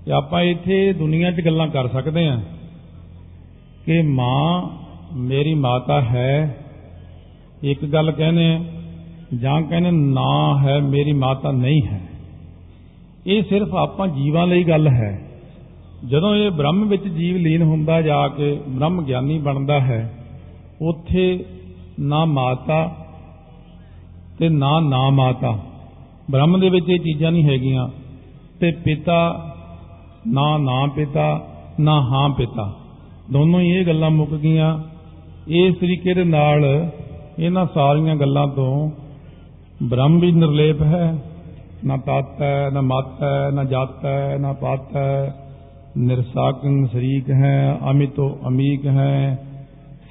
ਕਿ 0.06 0.14
ਆਪਾਂ 0.14 0.42
ਇੱਥੇ 0.42 0.94
ਦੁਨੀਆ 0.94 1.32
'ਚ 1.32 1.46
ਗੱਲਾਂ 1.46 1.68
ਕਰ 1.68 1.88
ਸਕਦੇ 1.88 2.30
ਹਾਂ। 2.30 2.42
ਕਿ 3.86 4.02
ਮਾਂ 4.02 4.70
ਮੇਰੀ 5.16 5.54
ਮਾਤਾ 5.54 6.02
ਹੈ। 6.02 6.58
ਇੱਕ 7.64 7.86
ਗੱਲ 7.86 8.12
ਕਹਿੰਦੇ 8.12 8.60
ਜਾਂ 9.40 9.62
ਕਹਿੰਦੇ 9.62 9.92
ਨਾ 9.92 10.60
ਹੈ, 10.64 10.80
ਮੇਰੀ 10.80 11.12
ਮਾਤਾ 11.12 11.52
ਨਹੀਂ 11.52 11.82
ਹੈ। 11.88 12.02
ਇਹ 13.28 13.44
ਸਿਰਫ 13.44 13.76
ਆਪਾਂ 13.76 14.08
ਜੀਵਾਂ 14.08 14.48
ਲਈ 14.48 14.64
ਗੱਲ 14.64 14.88
ਹੈ। 14.88 15.28
ਜਦੋਂ 16.06 16.36
ਇਹ 16.36 16.52
ਬ੍ਰਹਮ 16.52 16.88
ਵਿੱਚ 16.88 17.08
ਜੀਵ 17.08 17.38
ਲੀਨ 17.38 17.62
ਹੁੰਦਾ 17.62 18.02
ਜਾ 18.02 18.28
ਕੇ 18.28 18.62
ਬ੍ਰਹਮ 18.70 19.02
ਗਿਆਨੀ 19.02 19.40
ਬਣਦਾ 19.40 19.80
ਹੈ, 19.80 20.14
ਉੱਥੇ 20.82 21.46
ਨਾ 22.00 22.26
ਮਾਤਾ 22.26 22.96
ਤੇ 24.40 24.50
ਨਾ 24.50 24.80
ਨਾ 24.80 25.10
ਮਾਤਾ। 25.10 25.60
ਬ੍ਰਹਮ 26.32 26.60
ਦੇ 26.60 26.70
ਵਿੱਚ 26.70 26.90
ਇਹ 26.90 27.00
ਚੀਜ਼ਾਂ 27.00 27.32
ਨਹੀਂ 27.32 27.44
ਹੈਗੀਆਂ। 27.44 27.88
ਤੇ 28.60 28.72
ਪਿਤਾ 28.72 29.48
ਨਾ 30.28 30.58
ਨਾ 30.58 30.88
ਪਿਤਾ, 30.96 31.48
ਨਾ 31.80 32.02
ਹਾਂ 32.02 32.30
ਪਿਤਾ। 32.30 32.74
ਦੋਨੋਂ 33.32 33.60
ਹੀ 33.60 33.70
ਇਹ 33.70 33.86
ਗੱਲਾਂ 33.86 34.10
ਮੁੱਕ 34.10 34.32
ਗਈਆਂ। 34.32 34.80
ਇਸ 35.48 35.76
ਤਰੀਕੇ 35.76 36.14
ਦੇ 36.14 36.24
ਨਾਲ 36.24 36.90
ਇਹਨਾਂ 37.40 37.66
ਸਾਰੀਆਂ 37.74 38.16
ਗੱਲਾਂ 38.16 38.48
ਤੋਂ 38.48 38.92
ਬ੍ਰਹਮ 39.84 40.20
ਵੀ 40.20 40.32
ਨਿਰਲੇਪ 40.32 40.82
ਹੈ। 40.82 41.18
ਨਾ 41.86 41.98
ਤਤ 41.98 42.42
ਹੈ, 42.42 42.70
ਨਾ 42.74 42.82
ਮਤ 42.82 43.24
ਹੈ, 43.24 43.52
ਨਾ 43.54 43.64
ਜਾਤ 43.64 44.06
ਹੈ, 44.06 44.38
ਨਾ 44.40 44.54
ਪਾਤ 44.54 44.96
ਹੈ। 44.96 45.36
ਨਿਰਸਾਕੰ 45.98 46.88
ਸ਼ਰੀਕ 46.88 47.30
ਹੈ, 47.30 47.78
ਅਮਿਤੋ 47.92 48.40
ਅਮੀਕ 48.48 48.88
ਹੈ। 48.88 49.40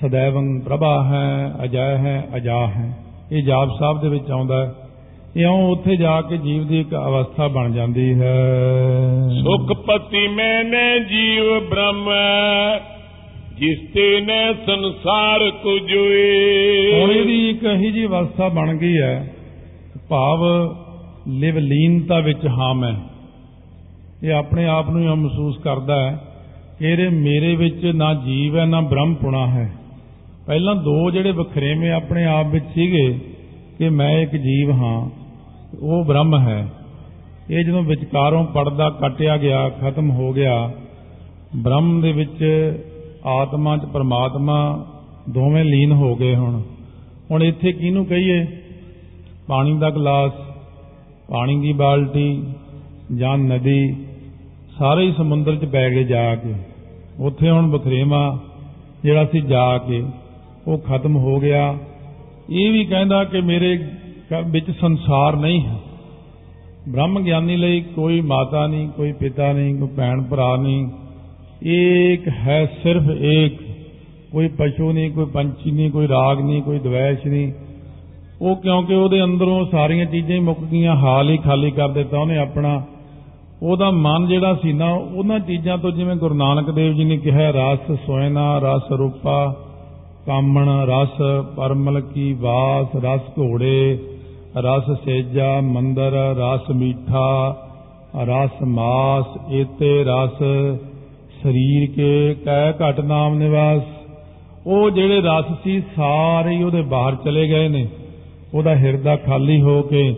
ਸदैवੰ 0.01 0.61
ਪ੍ਰਭਾ 0.61 1.05
ਹੈ, 1.05 1.53
ਅਜੈ 1.65 1.97
ਹੈ, 1.97 2.29
ਅਜਾ 2.37 2.67
ਹੈ। 2.67 2.99
ਇਹ 3.33 3.43
ਜਾਪ 3.43 3.69
ਸਾਹਿਬ 3.79 4.01
ਦੇ 4.01 4.09
ਵਿੱਚ 4.09 4.31
ਆਉਂਦਾ 4.31 4.67
ਹੈ। 4.67 4.75
ਇਉਂ 5.37 5.69
ਉੱਥੇ 5.69 5.97
ਜਾ 5.97 6.23
ਕੇ 6.23 6.37
ਜੀਵ 6.37 6.67
ਦੀ 6.67 6.81
ਇੱਕ 6.81 6.95
ਅਵਸਥਾ 6.95 7.49
ਬਣ 7.49 7.73
ਜਾਂਦੀ 7.73 8.21
ਹੈ। 8.21 8.51
ਸੁਖ 9.29 9.73
ਪਤੀ 9.73 10.29
ਮੈਨੇ 10.29 11.01
ਜੀਵ 11.01 11.71
ਬ੍ਰਹਮ। 11.71 12.09
ਜਿਸ 13.61 13.79
ਤੇ 13.95 14.21
ਨੇ 14.21 14.55
ਸੰਸਾਰ 14.67 15.51
ਕੋ 15.51 15.71
ਹੁਣ 15.71 15.87
ਜੋਏ 15.87 17.19
ਇਹਦੀ 17.19 17.51
ਇੱਕ 17.51 17.65
ਇਹੀ 17.65 17.91
ਜੀ 17.91 18.07
ਅਵਸਥਾ 18.07 18.49
ਬਣ 18.49 18.77
ਗਈ 18.77 18.99
ਹੈ 18.99 19.35
ਭਾਵ 20.09 20.45
ਲਿਵ 21.29 21.59
ਲੀਨਤਾ 21.59 22.21
ਵਿੱਚ 22.21 22.47
ਹਾਂ। 22.47 22.75
ਮੈਂ 22.75 22.95
ਇਹ 24.23 24.33
ਆਪਣੇ 24.33 24.67
ਆਪ 24.67 24.91
ਨੂੰ 24.91 25.01
ਹੀ 25.01 25.07
ਮਹਿਸੂਸ 25.07 25.59
ਕਰਦਾ 25.59 25.97
ਹੈ 26.03 26.19
ਕਿ 26.79 26.87
ਇਹਦੇ 26.87 27.09
ਮੇਰੇ 27.09 27.55
ਵਿੱਚ 27.57 27.85
ਨਾ 27.85 28.15
ਜੀਵ 28.15 28.59
ਹੈ, 28.59 28.65
ਨਾ 28.65 28.81
ਬ੍ਰਹਮ 28.81 29.15
ਪੁਣਾ 29.15 29.47
ਹੈ। 29.47 29.73
ਪਹਿਲਾਂ 30.47 30.75
ਦੋ 30.75 31.11
ਜਿਹੜੇ 31.11 31.31
ਵਖਰੇਵੇਂ 31.31 31.93
ਆਪਣੇ 31.93 32.25
ਆਪ 32.25 32.47
ਵਿੱਚ 32.47 32.65
ਸੀਗੇ 32.75 33.19
ਕਿ 33.79 33.89
ਮੈਂ 33.89 34.11
ਇੱਕ 34.19 34.37
ਜੀਵ 34.37 34.71
ਹਾਂ, 34.71 35.11
ਉਹ 35.83 36.05
ਬ੍ਰਹਮ 36.05 36.39
ਹੈ। 36.39 36.69
ਇਹ 37.51 37.65
ਜਦੋਂ 37.65 37.83
ਵਿਚਕਾਰੋਂ 37.83 38.45
ਪਰਦਾ 38.45 38.91
ਕੱਟਿਆ 38.91 39.37
ਗਿਆ, 39.37 39.69
ਖਤਮ 39.69 40.11
ਹੋ 40.11 40.33
ਗਿਆ, 40.33 40.73
ਬ੍ਰਹਮ 41.57 42.01
ਦੇ 42.01 42.13
ਵਿੱਚ 42.13 42.45
ਆਤਮਾ 43.27 43.77
ਚ 43.77 43.85
ਪ੍ਰਮਾਤਮਾ 43.85 44.87
ਦੋਵੇਂ 45.31 45.65
ਲੀਨ 45.65 45.93
ਹੋ 45.93 46.17
ਗਏ 46.17 46.37
ਹੁਣ। 46.37 46.63
ਹੁਣ 47.31 47.43
ਇੱਥੇ 47.43 47.73
ਕਿਹਨੂੰ 47.73 48.07
ਕਹੀਏ? 48.07 48.47
ਪਾਣੀ 49.47 49.79
ਦਾ 49.79 49.91
ਗਲਾਸ, 49.91 50.33
ਪਾਣੀ 51.31 51.61
ਦੀ 51.61 51.73
ਬਾਲਟੀ 51.73 52.45
ਜਾਂ 53.17 53.39
ਨਦੀ, 53.39 54.07
ਸਾਰੇ 54.79 55.07
ਹੀ 55.07 55.13
ਸਮੁੰਦਰ 55.13 55.57
'ਚ 55.57 55.65
ਪੈ 55.65 55.91
ਗਏ 55.91 56.05
ਜਾ 56.05 56.35
ਕੇ। 56.35 56.55
ਉੱਥੇ 57.21 57.51
ਹੁਣ 57.51 57.71
ਬਖਰੇਵਾ 57.71 58.39
ਜਿਹੜਾ 59.03 59.25
ਸੀ 59.25 59.41
ਜਾ 59.41 59.79
ਕੇ, 59.79 60.05
ਉਹ 60.67 60.79
ਖਤਮ 60.79 61.17
ਹੋ 61.17 61.41
ਗਿਆ। 61.41 61.79
ਇਹ 62.51 62.73
ਵੀ 62.73 62.85
ਕਹਿੰਦਾ 62.85 63.25
ਕਿ 63.25 63.41
ਮੇਰੇ 63.41 63.79
ਕ- 64.31 64.45
ਵਿੱਚ 64.47 64.71
ਸੰਸਾਰ 64.71 65.37
ਨਹੀਂ 65.37 65.63
ਹੈ। 65.63 65.77
ਬ੍ਰਹਮ 66.89 67.21
ਗਿਆਨੀ 67.21 67.57
ਲਈ 67.57 67.81
ਕੋਈ 67.81 68.21
ਮਾਤਾ 68.21 68.67
ਨਹੀਂ, 68.67 68.89
ਕੋਈ 68.89 69.13
ਪਿਤਾ 69.13 69.53
ਨਹੀਂ, 69.53 69.79
ਕੋਈ 69.79 69.89
ਭੈਣ 69.89 70.23
ਭਰਾ 70.23 70.57
ਨਹੀਂ। 70.57 70.89
ਏਕ 71.63 72.29
ਹੈ 72.29 72.65
ਸਿਰਫ 72.83 73.11
ਏਕ 73.11 73.59
ਕੋਈ 74.33 74.49
ਪਸ਼ੂ 74.49 74.93
ਨਹੀਂ 74.93 75.11
ਕੋਈ 75.11 75.25
ਪੰਛੀ 75.25 75.71
ਨਹੀਂ 75.71 75.91
ਕੋਈ 75.91 76.09
ਰਾਗ 76.09 76.41
ਨਹੀਂ 76.41 76.63
ਕੋਈ 76.63 76.79
ਦਵੈਸ਼ 76.79 77.27
ਨਹੀਂ 77.27 77.53
ਉਹ 78.43 78.57
ਕਿਉਂਕਿ 78.57 78.95
ਉਹਦੇ 78.95 79.23
ਅੰਦਰੋਂ 79.25 79.65
ਸਾਰੀਆਂ 79.67 80.07
ਚੀਜ਼ਾਂ 80.07 80.37
ਹੀ 80.37 80.41
ਮੁੱਕ 80.41 80.61
ਗਈਆਂ 80.61 80.95
ਹਾਲ 80.97 81.31
ਹੀ 81.31 81.37
ਖਾਲੀ 81.37 81.71
ਕਰ 81.71 81.89
ਦਿੱਤਾ 81.89 82.19
ਉਹਨੇ 82.19 82.39
ਆਪਣਾ 82.39 82.83
ਉਹਦਾ 83.63 83.91
ਮਨ 83.91 84.27
ਜਿਹੜਾ 84.27 84.55
ਸੀ 84.55 84.73
ਨਾ 84.73 84.91
ਉਹਨਾਂ 84.93 85.39
ਚੀਜ਼ਾਂ 85.41 85.79
ਤੋਂ 85.79 85.91
ਜਿਵੇਂ 85.91 86.17
ਗੁਰੂ 86.17 86.35
ਨਾਨਕ 86.35 86.71
ਦੇਵ 86.71 86.95
ਜੀ 86.95 87.05
ਨੇ 87.05 87.17
ਕਿਹਾ 87.17 87.51
ਰਸ 87.51 87.91
ਸੋਇਨਾ 88.07 88.59
ਰਸ 88.59 88.93
ਰੂਪਾ 88.93 89.55
ਕਾਮਣ 90.27 90.69
ਰਸ 90.87 91.21
ਪਰਮਲ 91.57 92.01
ਕੀ 92.01 92.33
ਵਾਸ 92.33 92.97
ਰਸ 93.05 93.21
ਘੋੜੇ 93.39 93.99
ਰਸ 94.57 94.91
ਸੇਜਾ 95.05 95.61
ਮੰਦਰ 95.61 96.13
ਰਸ 96.39 96.71
ਮੀਠਾ 96.71 97.57
ਰਸ 98.27 98.63
ਮਾਸ 98.63 99.53
ਏਤੇ 99.53 100.05
ਰਸ 100.05 100.43
ਸਰੀਰ 101.43 101.97
ਕੇ 101.97 102.37
ਕਹਿ 102.45 102.73
ਘਟ 102.73 103.01
ਨਾਮ 103.01 103.39
ਨਿਵਾਸ। 103.39 103.83
ਉਹ 104.67 104.91
ਜਿਹੜੇ 104.91 105.21
ਰਸ 105.21 105.45
ਸੀ 105.65 105.83
ਸਾਰੇ 105.97 106.51
ਹੀ 106.51 106.63
ਉਹਦੇ 106.63 106.83
ਬਾਹਰ 106.83 107.17
ਚਲੇ 107.25 107.49
ਗਏ 107.49 107.69
ਨੇ। 107.69 107.89
ਉਹਦਾ 108.55 108.77
ਹਿਰਦਾ 108.77 109.17
ਖਾਲੀ 109.17 109.61
ਹੋ 109.61 109.83
ਕੇ 109.83 110.15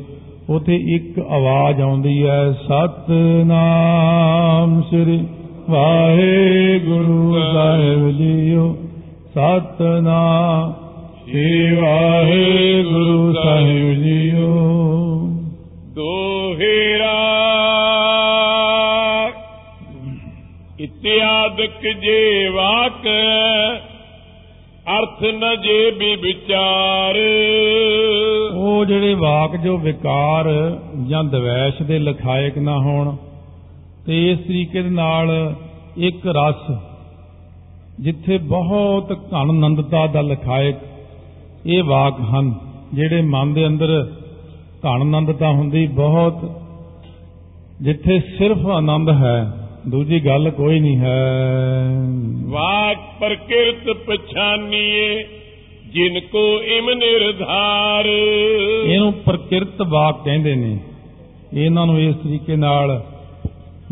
ਉਥੇ 0.50 0.94
ਇੱਕ 0.94 1.18
ਆਵਾਜ਼ 1.18 1.80
ਆਉਂਦੀ 1.80 2.26
ਹੈ, 2.26 2.52
ਸਤਨਾਮ 2.52 4.82
ਸ੍ਰੀ 4.82 5.26
ਵਾਹਿਗੁਰੂ 5.70 7.40
ਸਾਹਿਬ 7.52 8.10
ਜੀਓ। 8.10 8.76
ਸਤਨਾਮ 9.30 10.72
ਸ੍ਰੀ 11.22 11.76
ਵਾਹਿਗੁਰੂ 11.76 13.32
ਸਾਹਿਬ 13.32 13.92
ਜੀਓ। 13.92 14.21
ਇਤਿਆਦਕ 21.42 22.00
ਜੇ 22.00 22.48
ਵਾਕ, 22.48 23.06
ਅਰਥ 24.90 25.22
ਨ 25.24 25.60
ਜੇ 25.62 25.90
ਵੀ 25.90 26.14
ਵਿਚਾਰ। 26.16 27.16
ਉਹ 28.54 28.84
ਜਿਹੜੇ 28.84 29.14
ਵਾਕ 29.14 29.56
ਜੋ 29.56 29.76
ਵਿਕਾਰ 29.78 30.48
ਜਾਂ 31.08 31.24
ਦਵੈਸ਼ 31.24 31.82
ਦੇ 31.82 31.98
ਲਖਾਇਕ 31.98 32.58
ਨਾ 32.58 32.78
ਹੋਣ, 32.78 33.16
ਤੇ 34.06 34.30
ਇਸ 34.30 34.38
ਤਰੀਕੇ 34.38 34.82
ਦੇ 34.82 34.90
ਨਾਲ 34.90 35.54
ਇੱਕ 35.96 36.26
ਰਸ, 36.26 36.70
ਜਿੱਥੇ 38.00 38.38
ਬਹੁਤ 38.38 39.12
ਘਣ 39.12 39.50
ਆਨੰਦਤਾ 39.50 40.06
ਦਾ 40.06 40.20
ਲਖਾਇਕ 40.20 40.76
ਇਹ 41.66 41.82
ਵਾਕ 41.82 42.20
ਹਨ, 42.20 42.54
ਜਿਹੜੇ 42.94 43.22
ਮਨ 43.22 43.54
ਦੇ 43.54 43.66
ਅੰਦਰ 43.66 44.12
ਘਣ 44.86 45.00
ਆਨੰਦਤਾ 45.00 45.50
ਹੁੰਦੀ 45.50 45.86
ਬਹੁਤ, 45.86 46.50
ਜਿੱਥੇ 47.82 48.20
ਸਿਰਫ 48.38 48.66
ਆਨੰਦ 48.66 49.10
ਹੈ। 49.10 49.61
ਦੂਜੀ 49.88 50.26
ਗੱਲ 50.26 50.50
ਕੋਈ 50.50 50.80
ਨਹੀਂ 50.80 50.98
ਹੈ। 50.98 51.84
ਵਾਕ 52.42 52.98
ਪ੍ਰਕਿਰਤ 53.20 53.96
ਪਛਾਨੀਏ 53.96 55.24
ਜਿਨ 55.92 56.20
ਕੋ 56.20 56.62
ਇਮ 56.62 56.90
ਨਿਰਧਾਰ। 56.90 58.04
ਇਹਨੂੰ 58.84 59.12
ਪ੍ਰਕਿਰਤ 59.12 59.82
ਵਾਕ 59.88 60.24
ਕਹਿੰਦੇ 60.24 60.54
ਨੇ। 60.54 60.78
ਇਹਨਾਂ 61.52 61.86
ਨੂੰ 61.86 62.00
ਇਸ 62.00 62.16
ਤਰੀਕੇ 62.16 62.56
ਨਾਲ 62.56 63.04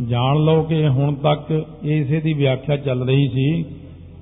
ਜਾਣ 0.08 0.36
ਲਓ 0.36 0.62
ਕਿ 0.62 0.88
ਹੁਣ 0.88 1.14
ਤੱਕ 1.14 1.64
ਇਸੇ 1.84 2.20
ਦੀ 2.20 2.32
ਵਿਆਖਿਆ 2.32 2.76
ਚੱਲ 2.76 3.08
ਰਹੀ 3.08 3.28
ਸੀ 3.28 3.62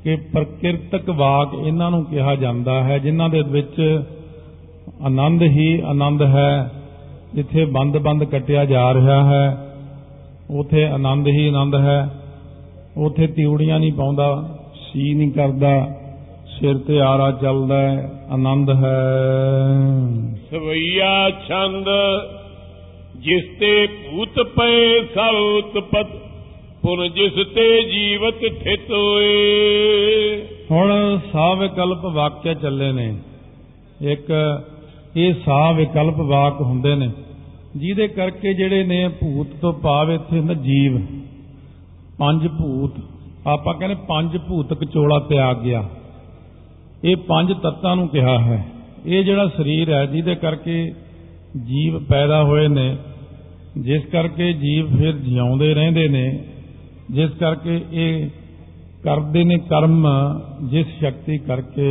ਕਿ 0.05 0.17
ਪ੍ਰਕਿਰਤਕ 0.17 1.11
ਵਾਕ 1.11 1.67
ਇਹਨਾਂ 1.67 1.91
ਨੂੰ 1.91 2.05
ਕਿਹਾ 2.05 2.35
ਜਾਂਦਾ 2.35 2.85
ਹੈ 2.85 2.99
ਜਿਨ੍ਹਾਂ 2.99 3.29
ਦੇ 3.29 3.43
ਵਿੱਚ 3.49 4.03
ਆਨੰਦ 5.03 5.43
ਹੀ 5.43 5.83
ਆਨੰਦ 5.85 6.23
ਹੈ 6.23 6.71
ਜਿੱਥੇ 7.35 7.65
ਬੰਦ-ਬੰਦ 7.65 8.25
ਕੱਟਿਆ 8.25 8.65
ਜਾ 8.65 8.95
ਰਿਹਾ 8.95 9.25
ਹੈ। 9.25 9.68
ਉਥੇ 10.51 10.85
ਆਨੰਦ 10.85 11.29
ਹੀ 11.29 11.49
ਆਨੰਦ 11.49 11.75
ਹੈ। 11.75 12.21
ਉਥੇ 12.97 13.27
ਤਿਉੜੀਆਂ 13.27 13.81
ਨਹੀਂ 13.81 13.93
ਪਾਉਂਦਾ 13.93 14.59
ਸੀ 14.75 15.15
ਨਹੀਂ 15.15 15.31
ਕਰਦਾ 15.31 15.87
ਸਿਰ 16.59 16.79
ਤੇ 16.79 17.01
ਆਰਾ 17.01 17.31
ਚੱਲਦਾ 17.31 17.83
ਹੈ 17.83 18.11
ਆਨੰਦ 18.31 18.71
ਹੈ। 18.71 19.11
ਸਵਈਆ 20.51 21.31
ਛੰਦ 21.31 21.87
ਜਿਸ 23.17 23.45
ਤੇ 23.61 23.87
ਭੂਤ 23.87 24.43
ਪਏ 24.43 25.01
ਸਭ 25.15 25.35
ਉਤਪਤ 25.35 26.07
ਪੁਨ 26.83 27.11
ਜਿਸ 27.13 27.33
ਤੇ 27.55 27.83
ਜੀਵਤ 27.83 28.39
ਠਿਤ 28.41 28.91
ਹੋਏ। 28.91 29.29
ਹੁਣ 30.71 31.19
ਸਾ 31.33 31.55
ਵਿਕਲਪ 31.55 32.05
ਵਾਕਿਆ 32.05 32.55
ਚੱਲੇ 32.55 32.93
ਨੇ। 32.93 33.17
ਇੱਕ 34.01 34.61
ਇਹ 35.17 35.35
ਸਾ 35.47 35.73
ਵਿਕਲਪ 35.73 36.17
ਵਾਕ 36.17 36.61
ਹੁੰਦੇ 36.61 36.95
ਨੇ। 36.95 37.09
ਜਿਹਦੇ 37.79 38.09
ਕਰਕੇ 38.09 38.55
ਜਿਹੜੇ 38.55 38.85
ਨੇ 38.85 39.09
ਭੂਤ 39.09 39.47
ਤੋਂ 39.61 39.73
ਭਾਵ 39.73 40.13
ਇੱਥੇ 40.13 40.39
ਹੁੰਦਾ 40.39 40.55
ਜੀਵ, 40.55 40.99
ਪੰਜ 42.19 42.47
ਭੂਤ, 42.49 42.93
ਆਪਾਂ 43.47 43.75
ਕਹਿੰਦੇ 43.75 43.97
ਪੰਜ 44.09 44.37
ਭੂਤ 44.37 44.75
ਕਚੋਲਾ 44.75 45.19
ਤਿਆਗ 45.19 45.57
ਗਿਆ। 45.57 45.89
ਇਹ 47.05 47.17
ਪੰਜ 47.17 47.53
ਤੱਤਾਂ 47.53 47.97
ਨੂੰ 47.97 48.09
ਕਿਹਾ 48.09 48.39
ਹੈ। 48.39 48.65
ਇਹ 49.07 49.25
ਜਿਹੜਾ 49.25 49.47
ਸਰੀਰ 49.47 49.93
ਹੈ, 49.93 50.07
ਜਿਹਦੇ 50.07 50.35
ਕਰਕੇ 50.35 50.93
ਜੀਵ 51.65 52.05
ਪੈਦਾ 52.05 52.43
ਹੋਏ 52.45 52.69
ਨੇ, 52.69 52.97
ਜਿਸ 53.79 54.05
ਕਰਕੇ 54.05 54.53
ਜੀਵ 54.53 54.97
ਫਿਰ 54.97 55.13
ਜਿਉਂਦੇ 55.13 55.75
ਰਹਿੰਦੇ 55.75 56.09
ਨੇ, 56.09 56.45
ਜਿਸ 57.11 57.31
ਕਰਕੇ 57.31 57.81
ਇਹ 57.93 58.29
ਕਰਦੇ 59.05 59.45
ਨੇ 59.45 59.59
ਕਰਮ, 59.59 60.07
ਜਿਸ 60.71 60.87
ਸ਼ਕਤੀ 60.87 61.39
ਕਰਕੇ। 61.39 61.89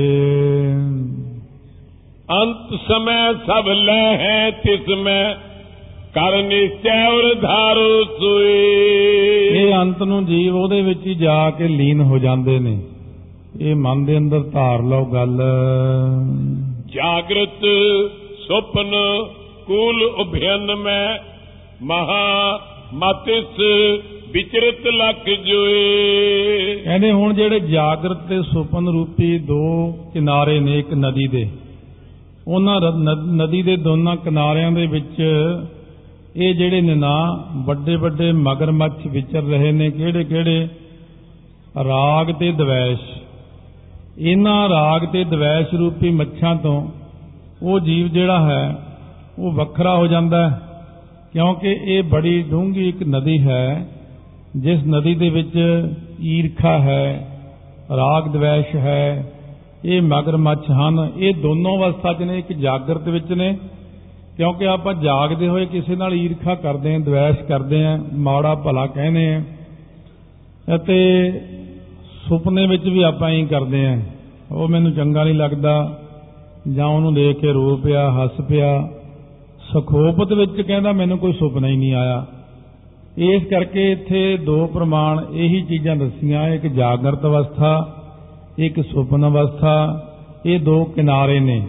ਅੰਤ 2.31 2.79
ਸਮੈ 2.87 3.33
ਸਭ 3.33 3.67
ਲੈ 3.67 4.17
ਹੈ 4.17 4.51
ਤਿਸ 4.51 4.89
ਮੈਂ। 4.89 5.46
ਕਰ 6.17 6.43
ਨਿਸ਼ਚੈ 6.43 7.33
ਧਾਰੋ 7.41 8.03
ਸੋਏ 8.03 8.53
ਇਹ 9.47 9.73
ਅੰਤ 9.73 10.03
ਨੂੰ 10.03 10.25
ਜੀਵ 10.25 10.55
ਉਹਦੇ 10.55 10.81
ਵਿੱਚ 10.81 11.05
ਹੀ 11.07 11.15
ਜਾ 11.15 11.49
ਕੇ 11.49 11.67
ਲੀਨ 11.67 12.01
ਹੋ 12.01 12.17
ਜਾਂਦੇ 12.17 12.59
ਨੇ। 12.59 12.79
ਇਹ 13.61 13.75
ਮਨ 13.75 14.05
ਦੇ 14.05 14.17
ਅੰਦਰ 14.17 14.39
ਧਾਰ 14.39 14.83
ਲਓ 14.83 15.05
ਗੱਲ। 15.05 15.41
ਜਾਗਰਤ 16.87 17.65
ਸੁਪਨ 18.47 18.91
ਕੂਲ 19.67 20.03
ਉਭਿਅਨ 20.03 20.75
ਮੈਂ 20.75 21.17
ਮਹਾ 21.81 22.59
ਮਤਿਸ 22.93 23.59
ਵਿਚਰਤ 24.31 24.87
ਲਖ 24.87 25.29
ਜੋਏ। 25.47 26.75
ਕਹਿੰਦੇ 26.83 27.11
ਹੁਣ 27.11 27.33
ਜਿਹੜੇ 27.33 27.59
ਜਾਗਰਤ 27.59 28.27
ਤੇ 28.29 28.41
ਸੁਪਨ 28.41 28.87
ਰੂਪੀ 28.87 29.39
ਦੋ 29.39 29.91
ਕਿਨਾਰੇ 30.13 30.59
ਨੇ 30.59 30.79
ਇੱਕ 30.79 30.93
ਨਦੀ 30.93 31.27
ਦੇ 31.27 31.47
ਉਹਨਾਂ 32.47 32.81
ਨਦੀ 33.33 33.61
ਦੇ 33.61 33.75
ਦੋਨਾਂ 33.75 34.15
ਕਿਨਾਰਿਆਂ 34.15 34.71
ਦੇ 34.71 34.85
ਵਿੱਚ 34.85 35.21
ਇਹ 36.37 36.55
ਜਿਹੜੇ 36.55 36.81
ਨੇ 36.81 36.95
ਨਾ, 36.95 37.43
ਵੱਡੇ 37.55 37.95
ਵੱਡੇ 37.95 38.31
ਮਗਰਮੱਛ 38.31 39.07
ਵਿਚਰ 39.07 39.43
ਰਹੇ 39.43 39.71
ਨੇ, 39.71 39.89
ਕਿਹੜੇ 39.91 40.23
ਕਿਹੜੇ? 40.23 40.67
ਰਾਗ 41.83 42.31
ਤੇ 42.31 42.51
ਦਵੈਸ਼। 42.51 42.99
ਇਹਨਾਂ 44.19 44.69
ਰਾਗ 44.69 45.05
ਤੇ 45.05 45.23
ਦਵੈਸ਼ 45.23 45.73
ਰੂਪੀ 45.73 46.09
ਮੱਛਾਂ 46.09 46.55
ਤੋਂ 46.55 46.87
ਉਹ 47.63 47.79
ਜੀਵ 47.79 48.07
ਜਿਹੜਾ 48.07 48.39
ਹੈ, 48.49 48.75
ਉਹ 49.39 49.51
ਵੱਖਰਾ 49.51 49.95
ਹੋ 49.95 50.07
ਜਾਂਦਾ 50.07 50.49
ਹੈ, 50.49 50.61
ਕਿਉਂਕਿ 51.33 51.79
ਇਹ 51.83 52.03
ਬੜੀ 52.03 52.41
ਡੂੰਘੀ 52.41 52.89
ਇੱਕ 52.89 53.03
ਨਦੀ 53.03 53.39
ਹੈ, 53.39 53.87
ਜਿਸ 54.55 54.79
ਨਦੀ 54.87 55.15
ਦੇ 55.15 55.29
ਵਿੱਚ 55.29 55.87
ਈਰਖਾ 56.21 56.77
ਹੈ, 56.79 57.27
ਰਾਗ 57.95 58.27
ਦਵੈਸ਼ 58.27 58.75
ਹੈ, 58.75 59.31
ਇਹ 59.85 60.01
ਮਗਰਮੱਛ 60.01 60.71
ਹਨ। 60.71 61.11
ਇਹ 61.17 61.33
ਦੋਨੋਂ 61.33 61.77
ਅਵਸਥਾ 61.77 62.13
'ਚ 62.13 62.21
ਨੇ, 62.21 62.37
ਇੱਕ 62.39 62.53
ਜਾਗਰਤ 62.53 63.07
ਵਿੱਚ 63.07 63.31
ਨੇ 63.31 63.57
ਕਿਉਂਕਿ 64.37 64.67
ਆਪਾਂ 64.67 64.93
ਜਾਗਦੇ 64.93 65.47
ਹੋਏ 65.47 65.65
ਕਿਸੇ 65.65 65.95
ਨਾਲ 65.95 66.13
ਈਰਖਾ 66.13 66.55
ਕਰਦੇ 66.55 66.93
ਹਾਂ, 66.93 66.99
ਦਵੈਸ਼ 66.99 67.37
ਕਰਦੇ 67.37 67.85
ਹਾਂ, 67.85 67.99
ਮਾੜਾ 68.13 68.55
ਭਲਾ 68.55 68.87
ਕਹਿੰਦੇ 68.87 69.33
ਹਾਂ, 69.33 69.41
ਅਤੇ 70.75 71.31
ਸੁਪਨੇ 72.29 72.67
ਵਿੱਚ 72.67 72.83
ਵੀ 72.83 73.03
ਆਪਾਂ 73.03 73.29
ਇਹੀ 73.29 73.45
ਕਰਦੇ 73.45 73.87
ਹਾਂ। 73.87 74.01
ਉਹ 74.51 74.67
ਮੈਨੂੰ 74.67 74.91
ਚੰਗਾ 74.91 75.23
ਨਹੀਂ 75.23 75.35
ਲੱਗਦਾ। 75.35 75.99
ਜਾਂ 76.73 76.85
ਉਹਨੂੰ 76.85 77.13
ਦੇਖ 77.13 77.39
ਕੇ 77.39 77.51
ਰੋ 77.51 77.75
ਪਿਆ, 77.75 78.11
ਹੱਸ 78.11 78.41
ਪਿਆ। 78.49 78.89
ਸਖੋਪਤ 79.73 80.33
ਵਿੱਚ 80.33 80.61
ਕਹਿੰਦਾ 80.61 80.91
ਮੈਨੂੰ 80.91 81.17
ਕੋਈ 81.17 81.33
ਸੁਪਨਾ 81.33 81.67
ਹੀ 81.67 81.77
ਨਹੀਂ 81.77 81.93
ਆਇਆ। 81.93 82.25
ਇਸ 83.17 83.43
ਕਰਕੇ 83.43 83.91
ਇੱਥੇ 83.91 84.37
ਦੋ 84.37 84.67
ਪ੍ਰਮਾਣ 84.67 85.25
ਇਹੀ 85.33 85.61
ਚੀਜ਼ਾਂ 85.61 85.95
ਦੱਸੀਆਂ। 85.95 86.47
ਇੱਕ 86.47 86.67
ਜਾਗਰਤ 86.67 87.23
ਅਵਸਥਾ, 87.23 87.95
ਇੱਕ 88.57 88.81
ਸੁਪਨ 88.81 89.27
ਅਵਸਥਾ। 89.27 90.03
ਇਹ 90.45 90.59
ਦੋ 90.59 90.83
ਕਿਨਾਰੇ 90.83 91.39
ਨੇ। 91.39 91.67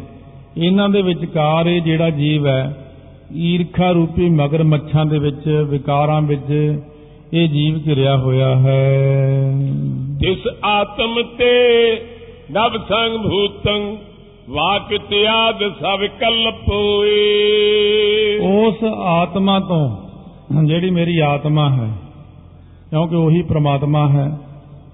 ਇਹਨਾਂ 0.57 0.89
ਦੇ 0.89 1.03
ਵਿਚਕਾਰ 1.03 1.67
ਇਹ 1.67 1.81
ਜਿਹੜਾ 1.83 2.11
ਜੀਵ 2.11 2.47
ਹੈ 2.47 2.85
ਈਰਖਾ 3.37 3.91
ਰੂਪੀ 3.91 4.29
ਮਗਰ 4.31 4.63
ਮੱਛਾਂ 4.63 5.05
ਦੇ 5.07 5.19
ਵਿੱਚ 5.19 5.49
ਵਿਕਾਰਾਂ 5.49 6.21
ਵਿੱਚ 6.23 6.81
ਇਹ 7.33 7.49
ਜੀਵ 7.49 7.81
ਘਿਰਿਆ 7.87 8.17
ਹੋਇਆ 8.17 8.57
ਹੈ। 8.57 9.53
ਜਿਸ 10.21 10.47
ਆਤਮ 10.65 11.23
ਤੇ 11.39 11.53
ਨਵ 12.51 12.77
ਸੰਗ 12.79 13.19
ਭੂਤੰ 13.31 13.97
ਵਾਕ 14.51 14.97
ਤਿਆਦ 15.11 15.59
ਸਭ 15.81 16.07
ਕਲਪ 16.21 16.69
ਹੋਏ। 16.69 17.19
ਉਸ 18.39 18.85
ਆਤਮਾ 18.95 19.61
ਤੋਂ 19.61 19.97
ਜਿਹੜੀ 20.65 20.91
ਮੇਰੀ 20.91 21.19
ਆਤਮਾ 21.19 21.71
ਹੈ 21.71 21.91
ਕਿਉਂਕਿ 22.91 23.17
ਉਹੀ 23.17 23.43
ਪ੍ਰਮਾਤਮਾ 23.43 24.09
ਹੈ 24.09 24.39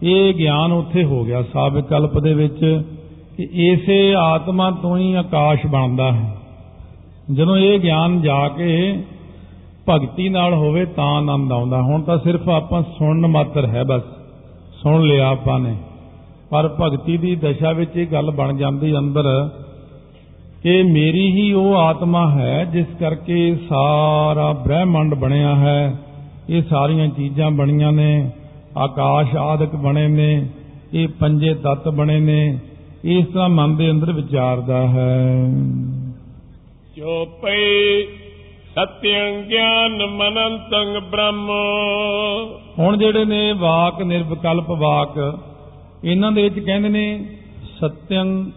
ਇਹ 0.02 0.34
ਗਿਆਨ 0.34 0.73
ਉੱਥੇ 0.73 1.04
ਹੋ 1.04 1.25
ਗਿਆ 1.25 1.42
ਸਾਬਿਕ 1.42 1.84
ਕਲਪ 1.84 2.18
ਦੇ 2.18 2.34
ਵਿੱਚ। 2.34 2.82
ਕਿ 3.36 3.48
ਇਸੇ 3.52 4.14
ਆਤਮਾ 4.14 4.70
ਤੋਂ 4.70 4.98
ਹੀ 4.98 5.14
ਆਕਾਸ਼ 5.14 5.66
ਬਣਦਾ 5.66 6.12
ਹੈ। 6.12 6.36
ਜਦੋਂ 7.32 7.56
ਇਹ 7.56 7.80
ਗਿਆਨ 7.80 8.20
ਜਾ 8.22 8.48
ਕੇ 8.48 9.02
ਭਗਤੀ 9.88 10.28
ਨਾਲ 10.28 10.54
ਹੋਵੇ 10.54 10.84
ਤਾਂ 10.84 11.04
ਆਨੰਦ 11.04 11.52
ਆਉਂਦਾ। 11.52 11.82
ਹੁਣ 11.82 12.02
ਤਾਂ 12.02 12.18
ਸਿਰਫ 12.18 12.48
ਆਪਾਂ 12.48 12.82
ਸੁਣਨ 12.82 13.26
ਮਾਤਰ 13.26 13.66
ਹੈ 13.66 13.84
ਬਸ, 13.84 14.02
ਸੁਣ 14.82 15.02
ਲਿਆ 15.02 15.28
ਆਪਾਂ 15.28 15.58
ਨੇ। 15.58 15.74
ਪਰ 16.50 16.74
ਭਗਤੀ 16.80 17.16
ਦੀ 17.16 17.36
ਦਸ਼ਾ 17.36 17.72
ਵਿੱਚ 17.72 17.96
ਇਹ 17.96 18.06
ਗੱਲ 18.06 18.30
ਬਣ 18.30 18.56
ਜਾਂਦੀ 18.56 18.98
ਅੰਦਰ 18.98 19.50
ਕਿ 20.62 20.82
ਮੇਰੀ 20.82 21.32
ਹੀ 21.32 21.52
ਉਹ 21.52 21.76
ਆਤਮਾ 21.76 22.30
ਹੈ 22.30 22.64
ਜਿਸ 22.64 22.86
ਕਰਕੇ 23.00 23.56
ਸਾਰਾ 23.68 24.52
ਬ੍ਰਹਿਮੰਡ 24.52 25.14
ਬਣਿਆ 25.14 25.54
ਹੈ। 25.54 25.98
ਇਹ 26.48 26.62
ਸਾਰੀਆਂ 26.62 27.08
ਚੀਜ਼ਾਂ 27.08 27.50
ਬਣੀਆਂ 27.50 27.92
ਨੇ, 27.92 28.30
ਆਕਾਸ਼ 28.78 29.36
ਆਦਿਕ 29.36 29.76
ਬਣੇ 29.76 30.08
ਨੇ, 30.08 30.48
ਇਹ 30.94 31.08
ਪੰਜੇ 31.08 31.54
ਤੱਤ 31.54 31.88
ਬਣੇ 31.88 32.20
ਨੇ। 32.20 32.58
ਇਸ 33.04 33.26
ਤਰ੍ਹਾਂ 33.26 33.49
ਮਨ 33.49 33.76
ਦੇ 33.76 33.90
ਅੰਦਰ 33.90 34.12
ਵਿਚਾਰਦਾ 34.12 34.88
ਹੈ। 34.88 35.49
ਜੋ 36.96 37.25
ਪਈ 37.25 38.04
ਸਤਿਅੰ 38.75 39.42
ਗਿਆਨ 39.42 40.06
ਮਨੰਤੰ 40.06 41.00
ਬ੍ਰਹਮ। 41.11 41.50
ਹੁਣ 42.78 42.96
ਜਿਹੜੇ 42.96 43.25
ਨੇ 43.25 43.52
ਵਾਕ 43.52 44.02
ਨਿਰਵਿਕਲਪ 44.02 44.70
ਵਾਕ 44.70 45.38
ਇਹਨਾਂ 46.04 46.32
ਦੇ 46.32 46.42
ਵਿੱਚ 46.42 46.58
ਕਹਿੰਦੇ 46.58 46.88
ਨੇ 46.88 47.26
ਸਤਿਅੰ 47.76 48.50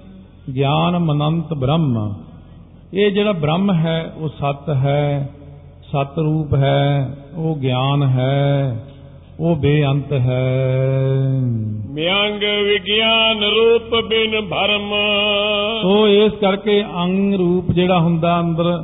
ਗਿਆਨ 0.55 0.99
ਮਨੰਤ 0.99 1.53
ਬ੍ਰਹਮ। 1.53 2.13
ਇਹ 2.93 3.11
ਜਿਹੜਾ 3.11 3.31
ਬ੍ਰਹਮ 3.31 3.73
ਹੈ 3.73 4.13
ਉਹ 4.17 4.29
ਸਤ 4.29 4.69
ਹੈ 4.69 5.29
ਸਤ 5.83 6.19
ਰੂਪ 6.19 6.53
ਹੈ 6.53 7.17
ਉਹ 7.35 7.55
ਗਿਆਨ 7.55 8.03
ਹੈ। 8.03 8.77
ਉਹ 9.39 9.55
ਬੇਅੰਤ 9.55 10.13
ਹੈ। 10.13 11.15
ਮਿਆੰਗ 11.89 12.43
ਵਿਗਿਆਨ 12.43 13.43
ਰੂਪ 13.43 14.05
ਬਿਨ 14.05 14.41
ਭਰਮ। 14.41 14.93
ਸੋ 15.81 16.07
ਇਸ 16.07 16.31
ਕਰਕੇ 16.31 16.83
ਅੰਗ 17.03 17.33
ਰੂਪ 17.33 17.71
ਜਿਹੜਾ 17.71 17.99
ਹੁੰਦਾ 17.99 18.39
ਅੰਦਰ 18.39 18.83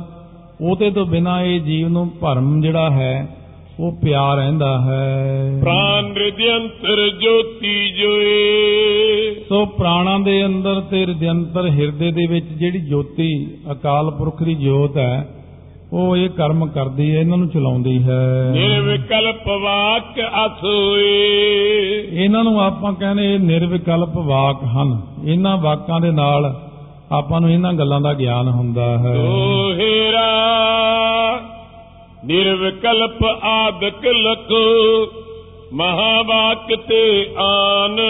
ਉਹਦੇ 0.60 0.90
ਤੋਂ 0.90 1.06
ਬਿਨਾ 1.06 1.42
ਇਹ 1.42 1.60
ਜੀਵ 1.60 1.88
ਨੂੰ 1.88 2.10
ਭਰਮ 2.20 2.60
ਜਿਹੜਾ 2.60 2.90
ਹੈ 2.90 3.36
ਉਹ 3.80 3.92
ਪਿਆ 3.92 4.34
ਰਹਿੰਦਾ 4.34 4.80
ਹੈ। 4.80 5.58
ਪ੍ਰਾਨ 5.60 6.12
ਰਿਦਯੰਤਰ 6.12 7.08
ਜੋਤੀ 7.08 7.90
ਜੋਏ। 7.90 8.54
ਸੋ 9.48 9.66
ਪ੍ਰਾਣਾਂ 9.66 10.20
ਦੇ 10.20 10.46
ਅੰਦਰ 10.46 10.80
ਤੇ 10.80 11.00
ਹਿਰਦਯੰਤਰ 11.00 11.68
ਹਿਰਦੇ 11.68 12.10
ਦੇ 12.12 12.26
ਵਿੱਚ 12.26 12.46
ਜਿਹੜੀ 12.46 12.78
ਜੋਤੀ 12.78 13.46
ਅਕਾਲ 13.72 14.10
ਪੁਰਖ 14.10 14.42
ਦੀ 14.42 14.54
ਜੋਤ 14.54 14.98
ਹੈ 14.98 15.33
ਉਹ 15.94 16.16
ਇਹ 16.16 16.30
ਕਰਮ 16.30 16.66
ਕਰਦੀ 16.66 17.14
ਹੈ 17.14 17.20
ਇਹਨਾਂ 17.20 17.38
ਨੂੰ 17.38 17.48
ਚਲਾਉਂਦੀ 17.48 18.02
ਹੈ। 18.02 18.50
ਨਿਰਵਿਕਲਪ 18.52 19.48
ਵਾਕ 19.48 20.20
ਅਸੋਏ 20.46 22.08
ਇਹਨਾਂ 22.12 22.44
ਨੂੰ 22.44 22.62
ਆਪਾਂ 22.62 22.92
ਕਹਿੰਦੇ 22.92 23.34
ਇਹ 23.34 23.38
ਨਿਰਵਿਕਲਪ 23.38 24.16
ਵਾਕ 24.16 24.64
ਹਨ। 24.64 25.02
ਇਹਨਾਂ 25.24 25.56
ਵਾਕਾਂ 25.56 26.00
ਦੇ 26.00 26.10
ਨਾਲ 26.10 26.60
ਆਪਾਂ 27.12 27.40
ਨੂੰ 27.40 27.50
ਇਹਨਾਂ 27.50 27.72
ਗੱਲਾਂ 27.72 28.00
ਦਾ 28.00 28.14
ਗਿਆਨ 28.14 28.48
ਹੁੰਦਾ 28.48 28.98
ਹੈ। 28.98 29.14
ਦੋਹੇਰਾ 29.14 30.28
ਨਿਰਵਿਕਲਪ 32.24 33.24
ਆਦਿਕ 33.44 34.06
ਲਖੋ 34.06 34.64
ਮਹਾਵਾਕ 35.72 36.74
ਤੇ 36.88 37.34
ਆਨ। 37.38 38.00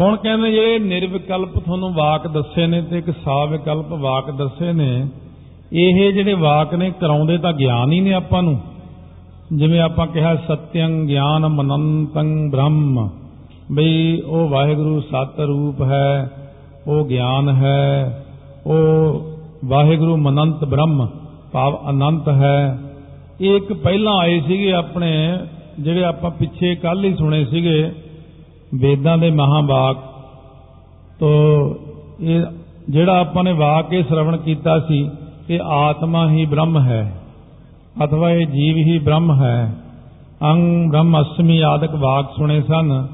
ਹੁਣ 0.00 0.16
ਕਹਿੰਦੇ 0.16 0.50
ਜਿਹੜੇ 0.50 0.78
ਨਿਰਵਿਕਲਪ 0.78 1.58
ਤੁਹਾਨੂੰ 1.58 1.94
ਵਾਕ 1.94 2.26
ਦੱਸੇ 2.26 2.66
ਨੇ 2.66 2.82
ਤੇ 2.82 2.98
ਇੱਕ 2.98 3.10
ਸਾਵਿਕਲਪ 3.10 3.92
ਵਾਕ 3.92 4.30
ਦੱਸੇ 4.30 4.72
ਨੇ 4.72 5.08
ਇਹ 5.72 6.12
ਜਿਹੜੇ 6.12 6.34
ਵਾਕ 6.34 6.74
ਨੇ, 6.74 6.90
ਕਰਾਉਂਦੇ 6.90 7.38
ਤਾਂ 7.38 7.52
ਗਿਆਨ 7.52 7.92
ਹੀ 7.92 8.00
ਨੇ 8.00 8.12
ਆਪਾਂ 8.12 8.42
ਨੂੰ। 8.42 8.60
ਜਿਵੇਂ 9.52 9.80
ਆਪਾਂ 9.80 10.06
ਕਿਹਾ, 10.06 10.36
ਸਤਿਅੰ 10.36 11.06
ਗਿਆਨ 11.06 11.48
ਮਨੰਤੰ 11.48 12.50
ਬ੍ਰਹਮ। 12.50 13.10
ਬਈ, 13.72 14.20
ਉਹ 14.20 14.48
ਵਾਹਿਗੁਰੂ 14.48 15.00
ਸਤ 15.00 15.40
ਰੂਪ 15.40 15.82
ਹੈ, 15.82 16.30
ਉਹ 16.86 17.04
ਗਿਆਨ 17.04 17.48
ਹੈ, 17.48 18.24
ਉਹ 18.66 19.20
ਵਾਹਿਗੁਰੂ 19.64 20.16
ਮਨੰਤ 20.16 20.64
ਬ੍ਰਹਮ, 20.64 21.08
ਭਾਵ 21.52 21.90
ਅਨੰਤ 21.90 22.28
ਹੈ। 22.28 22.78
ਇਹ 23.40 23.56
ਇੱਕ 23.56 23.72
ਪਹਿਲਾਂ 23.72 24.16
ਆਏ 24.16 24.40
ਸੀਗੇ 24.40 24.72
ਆਪਣੇ, 24.72 25.38
ਜਿਹੜੇ 25.80 26.04
ਆਪਾਂ 26.04 26.30
ਪਿੱਛੇ 26.30 26.74
ਕੱਲ 26.74 27.04
ਹੀ 27.04 27.14
ਸੁਣੇ 27.14 27.44
ਸੀਗੇ, 27.44 27.92
ਵੇਦਾਂ 28.74 29.18
ਦੇ 29.18 29.30
ਮਹਾਵਾਕ। 29.30 29.96
ਤੋ, 31.20 31.28
ਇਹ 32.20 32.42
ਜਿਹੜਾ 32.90 33.20
ਆਪਾਂ 33.20 33.44
ਨੇ 33.44 33.52
ਵਾਕ 33.52 33.92
ਇਹ 33.92 34.04
ਸ਼ਰਵਣ 34.04 34.36
ਕੀਤਾ 34.36 34.80
ਸੀ 34.80 35.10
ਕਿ 35.48 35.58
ਆਤਮਾ 35.62 36.30
ਹੀ 36.30 36.44
ਬ੍ਰਹਮ 36.46 36.78
ਹੈ, 36.78 37.20
ਅਥਵਾ 38.04 38.30
ਇਹ 38.30 38.46
ਜੀਵ 38.46 38.76
ਹੀ 38.76 38.98
ਬ੍ਰਹਮ 38.98 39.32
ਹੈ। 39.42 39.74
ਅੰਗ 40.42 40.90
ਬ੍ਰਹਮ 40.90 41.20
ਅਸਮੀ 41.20 41.60
ਆਦਿਕ 41.60 41.90
ਵਾਕ 41.90 42.32
ਸੁਣੇ 42.36 42.60
ਸਨ। 42.62 43.06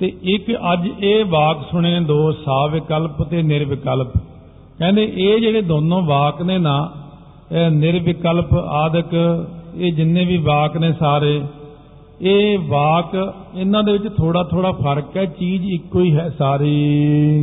ਤੇ 0.00 0.12
ਇੱਕ 0.22 0.52
ਅੱਜ 0.72 0.88
ਇਹ 1.00 1.24
ਵਾਕ 1.24 1.58
ਸੁਣੇ 1.70 2.00
ਦੋ 2.00 2.32
ਸਾਵਿਕਲਪ 2.32 3.22
ਤੇ 3.22 3.42
ਨਿਰਵਿਕਲਪ। 3.42 4.18
ਕਹਿੰਦੇ 4.78 5.12
ਇਹ 5.14 5.40
ਜਿਹੜੇ 5.40 5.62
ਦੋਨੋਂ 5.62 6.02
ਵਾਕ 6.02 6.42
ਨੇ 6.42 6.58
ਨਾ, 6.58 6.90
ਇਹ 7.52 7.70
ਨਿਰਵਿਕਲਪ 7.70 8.54
ਆਦਿਕ, 8.54 9.14
ਇਹ 9.74 9.92
ਜਿੰਨੇ 9.92 10.24
ਵੀ 10.24 10.36
ਵਾਕ 10.36 10.76
ਨੇ 10.76 10.92
ਸਾਰੇ, 10.92 11.40
ਇਹ 12.20 12.58
ਵਾਕ 12.58 13.34
ਇਹਨਾਂ 13.54 13.82
ਦੇ 13.82 13.92
ਵਿੱਚ 13.92 14.08
ਥੋੜਾ 14.16 14.42
ਥੋੜਾ 14.42 14.72
ਫ਼ਰਕ 14.72 15.16
ਹੈ, 15.16 15.24
ਚੀਜ਼ 15.24 15.66
ਇੱਕੋ 15.66 16.00
ਹੀ 16.00 16.14
ਹੈ 16.16 16.28
ਸਾਰੀ। 16.38 16.76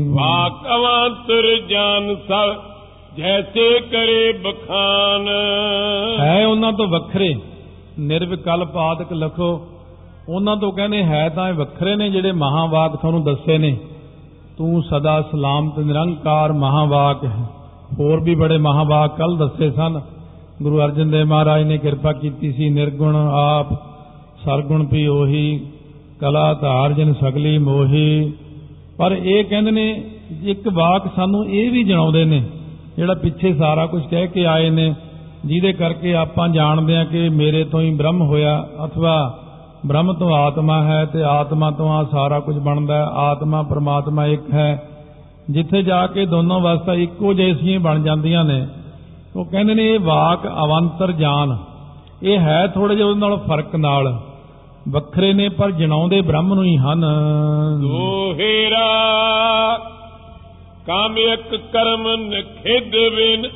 ਵਾਕ 0.09 0.53
ਅਵਾਂਤਰ 0.75 1.67
ਜਾਨ 1.69 2.15
ਸਭ 2.27 2.74
ਜੈਸੇ 3.17 3.79
ਕਰੇ 3.79 4.33
ਬਖਾਨ। 4.33 5.27
ਹੈ 6.19 6.47
ਉਹਨਾਂ 6.47 6.73
ਤੋਂ 6.73 6.87
ਵੱਖਰੇ। 6.87 7.35
ਨਿਰਵਿਕਲਪ 7.99 8.77
ਆਦਿਕ 8.77 9.13
ਲਖੋ। 9.13 9.67
ਉਹਨਾਂ 10.29 10.57
ਤੋਂ 10.57 10.71
ਕਹਿੰਦੇ, 10.71 11.03
ਹੈ 11.03 11.29
ਤਾਂ 11.29 11.49
ਇਹ 11.49 11.53
ਵੱਖਰੇ 11.53 11.95
ਨੇ 11.95 12.09
ਜਿਹੜੇ 12.09 12.31
ਮਹਾਵਾਕ 12.31 12.95
ਤੁਹਾਨੂੰ 12.95 13.23
ਦੱਸੇ 13.23 13.57
ਨੇ। 13.57 13.77
ਤੂੰ 14.57 14.83
ਸਦਾ 14.83 15.21
ਸਲਾਮਤ, 15.21 15.79
ਨਿਰੰਕਾਰ 15.79 16.53
ਮਹਾਵਾਕ 16.53 17.23
ਹੈ। 17.23 17.45
ਹੋਰ 17.99 18.19
ਵੀ 18.19 18.35
ਬੜੇ 18.35 18.57
ਮਹਾਵਾਕ 18.57 19.17
ਕੱਲ 19.17 19.37
ਦੱਸੇ 19.37 19.71
ਸਨ। 19.71 20.01
ਗੁਰੂ 20.61 20.79
ਅਰਜਨ 20.79 21.11
ਦੇਵ 21.11 21.25
ਮਹਾਰਾਜ 21.25 21.63
ਨੇ 21.63 21.77
ਕਿਰਪਾ 21.77 22.13
ਕੀਤੀ 22.13 22.51
ਸੀ। 22.51 22.69
ਨਿਰਗੁਣ 22.69 23.15
ਆਪ, 23.15 23.73
ਸਰਗੁਣ 24.45 24.87
ਵੀ 24.87 25.07
ਉਹੀ, 25.07 25.67
ਕਲਾ 26.19 26.53
ਧਾਰ 26.53 26.93
ਜਨ 26.93 27.13
ਸਗਲੀ 27.13 27.57
ਮੋਹੀ। 27.57 28.33
ਪਰ 28.97 29.11
ਇਹ 29.11 29.45
ਕਹਿੰਦੇ 29.45 29.71
ਨੇ, 29.71 30.03
ਇੱਕ 30.43 30.69
ਵਾਕ 30.73 31.15
ਸਾਨੂੰ 31.15 31.49
ਇਹ 31.49 31.71
ਵੀ 31.71 31.83
ਜਣਾਉਂਦੇ 31.83 32.25
ਨੇ 32.25 32.43
ਜਿਹੜਾ 32.97 33.13
ਪਿੱਛੇ 33.13 33.53
ਸਾਰਾ 33.53 33.85
ਕੁਝ 33.85 34.03
ਕਹਿ 34.07 34.27
ਕੇ 34.27 34.45
ਆਏ 34.45 34.69
ਨੇ, 34.69 34.95
ਜਿਹਦੇ 35.45 35.73
ਕਰਕੇ 35.73 36.15
ਆਪਾਂ 36.15 36.49
ਜਾਣਦੇ 36.49 36.97
ਹਾਂ 36.97 37.05
ਕਿ 37.05 37.29
ਮੇਰੇ 37.29 37.63
ਤੋਂ 37.63 37.81
ਹੀ 37.81 37.93
ਬ੍ਰਹਮ 37.93 38.21
ਹੋਇਆ, 38.21 38.67
ਅਥਵਾ 38.85 39.39
ਬ੍ਰਹਮ 39.85 40.13
ਤੋਂ 40.13 40.35
ਆਤਮਾ 40.35 40.83
ਹੈ 40.83 41.05
ਤੇ 41.05 41.23
ਆਤਮਾ 41.23 41.71
ਤੋਂ 41.71 41.89
ਆ 41.89 42.03
ਸਾਰਾ 42.03 42.39
ਕੁਝ 42.39 42.59
ਬਣਦਾ 42.59 42.95
ਹੈ, 42.95 43.03
ਆਤਮਾ 43.03 43.61
ਪ੍ਰਮਾਤਮਾ 43.61 44.25
ਇੱਕ 44.25 44.53
ਹੈ। 44.53 44.89
ਜਿੱਥੇ 45.49 45.83
ਜਾ 45.83 46.07
ਕੇ 46.07 46.25
ਦੋਨੋਂ 46.25 46.61
ਅਵਸਥਾ 46.61 46.93
ਇੱਕੋ 46.93 47.33
ਜੈਸੀਆਂ 47.33 47.79
ਬਣ 47.79 48.01
ਜਾਂਦੀਆਂ 48.01 48.43
ਨੇ। 48.43 48.67
ਉਹ 49.35 49.45
ਕਹਿੰਦੇ 49.45 49.73
ਨੇ, 49.73 49.93
ਇਹ 49.93 49.99
ਵਾਕ 49.99 50.47
ਅਵੰਤਰ 50.47 51.11
ਜਾਨ। 51.11 51.57
ਇਹ 52.23 52.39
ਹੈ 52.39 52.67
ਥੋੜੇ 52.67 52.95
ਜਿਹਾ 52.95 53.07
ਉਹਦੇ 53.07 53.19
ਨਾਲ 53.19 53.37
ਫ਼ਰਕ 53.37 53.75
ਨਾਲ। 53.75 54.19
ਵੱਖਰੇ 54.89 55.33
ਨੇ, 55.33 55.49
ਪਰ 55.49 55.71
ਜਣਾਉਂਦੇ 55.71 56.21
ਬ੍ਰਹਮ 56.21 56.53
ਨੂੰ 56.53 56.63
ਹੀ 56.63 56.77
ਹਨ। 56.77 57.05
ਦੋਹੇਰਾ 57.81 59.05
ਕਾਮ 60.87 61.17
ਇੱਕ 61.17 61.55
ਕਰਮ 61.55 62.07
ਨਖਿਦ 62.15 62.91
ਬਿਨ, 63.15 63.47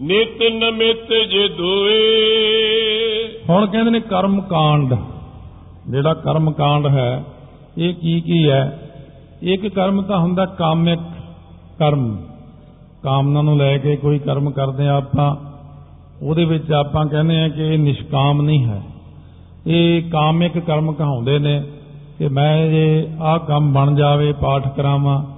ਨਿਤ 0.00 0.42
ਨਮਿਤ 0.52 1.08
ਜੇ 1.30 1.48
ਦੋਏ। 1.48 2.02
ਹੁਣ 3.50 3.66
ਕਹਿੰਦੇ 3.66 3.90
ਨੇ 3.90 4.00
ਕਰਮ 4.00 4.40
ਕਾਂਡ। 4.40 4.94
ਜਿਹੜਾ 5.90 6.14
ਕਰਮ 6.14 6.52
ਕਾਂਡ 6.52 6.86
ਹੈ, 6.86 7.24
ਇਹ 7.78 7.94
ਕੀ 7.94 8.20
ਕੀ 8.20 8.48
ਹੈ? 8.50 8.90
ਇੱਕ 9.42 9.66
ਕਰਮ 9.66 10.02
ਤਾਂ 10.02 10.18
ਹੁੰਦਾ 10.18 10.46
ਕਾਮਿਕ 10.46 10.98
ਕਰਮ। 11.78 12.26
ਕਾਮਨਾ 13.02 13.42
ਨੂੰ 13.42 13.56
ਲੈ 13.56 13.78
ਕੇ 13.78 13.96
ਕੋਈ 13.96 14.18
ਕਰਮ 14.18 14.50
ਕਰਦੇ 14.50 14.88
ਆ 14.88 14.96
ਆਪਾਂ, 14.96 15.36
ਉਹਦੇ 16.22 16.44
ਵਿੱਚ 16.44 16.72
ਆਪਾਂ 16.72 17.06
ਕਹਿੰਦੇ 17.06 17.40
ਆ 17.40 17.48
ਕਿ 17.48 17.62
ਇਹ 17.62 17.78
ਨਿਸ਼ਕਾਮ 17.78 18.42
ਨਹੀਂ 18.42 18.64
ਹੈ। 18.64 18.82
ਇਹ 19.66 20.02
ਕਾਮਿਕ 20.10 20.58
ਕਰਮ 20.58 20.92
ਕਹਾਉਂਦੇ 20.92 21.38
ਨੇ 21.38 21.62
ਕਿ 22.18 22.28
ਮੈਂ 22.28 22.70
ਜੇ 22.70 23.08
ਆਹ 23.20 23.38
ਕੰਮ 23.38 23.72
ਬਣ 23.72 23.94
ਜਾਵੇ, 23.94 24.32
ਪਾਠ 24.32 24.76
ਕਰਾਵਾਂ 24.76 25.35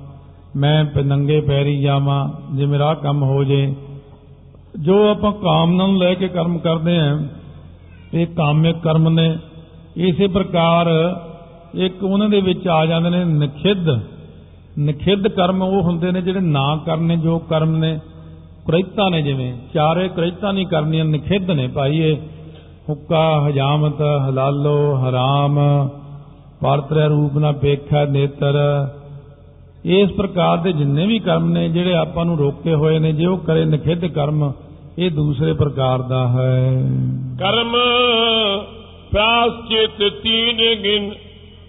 ਮੈਂ 0.59 0.85
ਪ- 0.85 0.99
ਨੰਗੇ 0.99 1.41
ਪੈਰੀ 1.41 1.81
ਜਾਵਾਂ 1.81 2.29
ਜੇ 2.57 2.67
ਮੇਰਾ 2.67 2.87
ਆਹ 2.87 2.95
ਕੰਮ 2.95 3.23
ਹੋ 3.23 3.45
ਜੇ। 3.45 3.75
ਜੋ 4.81 5.11
ਆਪਾਂ 5.11 5.33
ਕਾਮਨਾ 5.33 5.87
ਨੂੰ 5.87 5.99
ਲੈ 5.99 6.15
ਕੇ 6.15 6.29
ਕਰਮ 6.29 6.59
ਕਰਦੇ 6.59 6.99
ਆ, 6.99 7.21
ਇਹ 8.15 8.27
ਕਾਮਿਕ 8.27 8.77
ਕਰਮ 8.77 9.09
ਨੇ। 9.09 9.37
ਇਸੇ 9.97 10.27
ਪ੍ਰਕਾਰ 10.27 10.87
ਇੱਕ 11.75 12.05
ਉਹਨਾਂ 12.05 12.29
ਦੇ 12.29 12.41
ਵਿੱਚ 12.41 12.69
ਆ 12.69 12.87
ਜਾਂਦੇ 12.87 13.11
ਨੇ 13.11 13.25
ਨਖਿੱਧ। 13.25 14.01
ਨਖਿੱਧ 14.81 15.29
ਕਰਮ 15.29 15.63
ਉਹ 15.63 15.83
ਹੁੰਦੇ 15.83 16.13
ਨੇ 16.13 16.23
ਜਿਹੜੇ 16.23 16.41
ਨਾ 16.41 16.77
ਕਰਨੇ 16.77 17.17
ਜੋ 17.17 17.39
ਕਰਮ 17.39 17.77
ਨੇ। 17.77 17.99
ਕੁਰੈਤਾ 18.65 19.09
ਨੇ 19.09 19.23
ਜਿਵੇਂ, 19.23 19.55
ਚਾਰੇ 19.75 20.09
ਕੁਰੈਤਾ 20.09 20.53
ਨਹੀਂ 20.53 20.67
ਕਰਨੀਆਂ, 20.67 21.05
ਨਖਿੱਧ 21.05 21.51
ਨੇ 21.51 21.69
ਭਾਈ 21.69 21.99
ਇਹ। 21.99 22.17
ਹੁੱਕਾ 22.89 23.47
ਹਜਾਮਤ, 23.49 24.01
ਹਲਾਲੋ 24.29 24.97
ਹਰਾਮ, 24.97 25.59
ਪਰਤਰੇ 26.61 27.09
ਰੂਪ 27.09 27.39
ਨਾ 27.39 27.53
ਪੇਖਾ 27.53 28.05
ਨੇਤਰ। 28.05 28.55
ਇਸ 29.85 30.11
ਪ੍ਰਕਾਰ 30.11 30.57
ਦੇ 30.57 30.73
ਜਿੰਨੇ 30.73 31.07
ਵੀ 31.07 31.19
ਕਰਮ 31.19 31.51
ਨੇ 31.51 31.69
ਜਿਹੜੇ 31.69 31.95
ਆਪਾਂ 31.95 32.25
ਨੂੰ 32.25 32.39
ਰੋਕੇ 32.39 32.75
ਹੋਏ 32.75 32.99
ਨੇ 32.99 33.13
ਜੇ 33.13 33.27
ਉਹ 33.27 33.39
ਕਰੇ 33.39 33.65
ਨਖਿੱਧ 33.65 34.07
ਕਰਮ 34.07 34.53
ਇਹ 34.99 35.11
ਦੂਸਰੇ 35.11 35.53
ਪ੍ਰਕਾਰ 35.53 36.03
ਦਾ 36.03 36.29
ਹੈ। 36.29 36.73
ਕਰਮ 37.39 37.77
ਪ੍ਰਾਸ 39.13 39.69
ਚਿਤ 39.69 40.23
ਤੀਨ 40.23 40.83
ਗਿਨ 40.83 41.11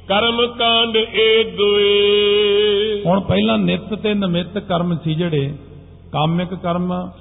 ਕਰਮ 0.07 0.47
ਕਾਂਡ 0.47 0.95
ਇਹ 0.95 1.57
ਦੁਏ। 1.57 3.03
ਹੁਣ 3.05 3.19
ਪਹਿਲਾਂ 3.19 3.57
ਨਿਤ 3.57 3.93
ਤੇ 3.93 4.13
ਨਮਿਤ 4.13 4.57
ਕਰਮ 4.57 4.97
ਸੀ 5.03 5.15
ਜਿਹੜੇ 5.15 5.53
ਕਾਮਿਕ 6.11 6.53
ਕਰਮ 6.53 7.11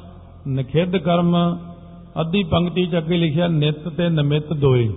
ਨਖਿੱਧ 0.49 0.97
ਕਰਮ 0.97 1.59
ਅੱਧੀ 2.21 2.43
ਪੰਕਤੀ 2.43 2.87
ਚ 2.87 2.97
ਅੱਗੇ 2.97 3.17
ਲਿਖਿਆ 3.17 3.49
ਨਿਤ 3.49 3.89
ਤੇ 3.89 4.09
ਨਮਿਤ 4.09 4.53
ਦੋਏ। 4.53 4.89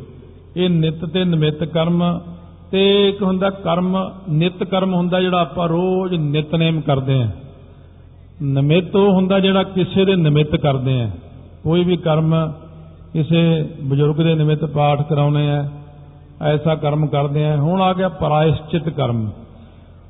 ਇਹ 0.58 0.70
ਨਿਤ 0.70 1.06
ਤੇ 1.06 1.24
ਨਮਿਤ 1.24 1.64
ਕਰਮ 1.64 2.22
ਤੇ 2.72 3.10
ਇੱਕ 3.10 3.24
ਹੁੰਦਾ 3.24 3.50
ਕਰਮ, 3.50 4.12
ਨਿਤ 4.30 4.64
ਕਰਮ 4.64 4.94
ਹੁੰਦਾ 4.94 5.20
ਜਿਹੜਾ 5.22 5.42
ਆਪਾਂ 5.42 5.68
ਰੋਜ਼ 5.70 6.14
ਨਿਤਨੇਮ 6.14 6.82
ਕਰਦੇ 6.82 7.22
ਆਂ 7.22 7.28
ਨਮਿਤ 8.44 8.96
ਉਹ 8.96 9.12
ਹੁੰਦਾ 9.12 9.40
ਜਿਹੜਾ 9.40 9.64
ਕਿਸੇ 9.64 10.06
ਦੇ 10.06 10.16
ਨਿਮਿਤ 10.16 10.56
ਕਰਦੇ 10.56 11.02
ਆਂ 11.02 11.10
ਕੋਈ 11.64 11.84
ਵੀ 11.84 11.98
ਕਰਮ 11.98 12.54
ਕਿਸੇ 13.14 13.70
ਬਜ਼ੁਰਗ 13.84 14.16
ਦੇ 14.16 14.36
ਨਿਮਿਤ 14.36 14.66
ਪਾਠ 14.66 15.02
ਕਰਾਉਨੇ 15.10 15.52
ਆ 15.52 15.70
ਐਸਾ 16.42 16.76
ਕਰਮ 16.76 17.08
ਕਰਦੇ 17.08 17.46
ਆ 17.46 17.56
ਹੁਣ 17.56 17.82
ਆ 17.82 17.94
ਗਿਆ 17.94 18.10
ਪ੍ਰਾਇਸ਼ਚਿਤ 18.10 18.90
ਕਰਮ। 18.90 19.30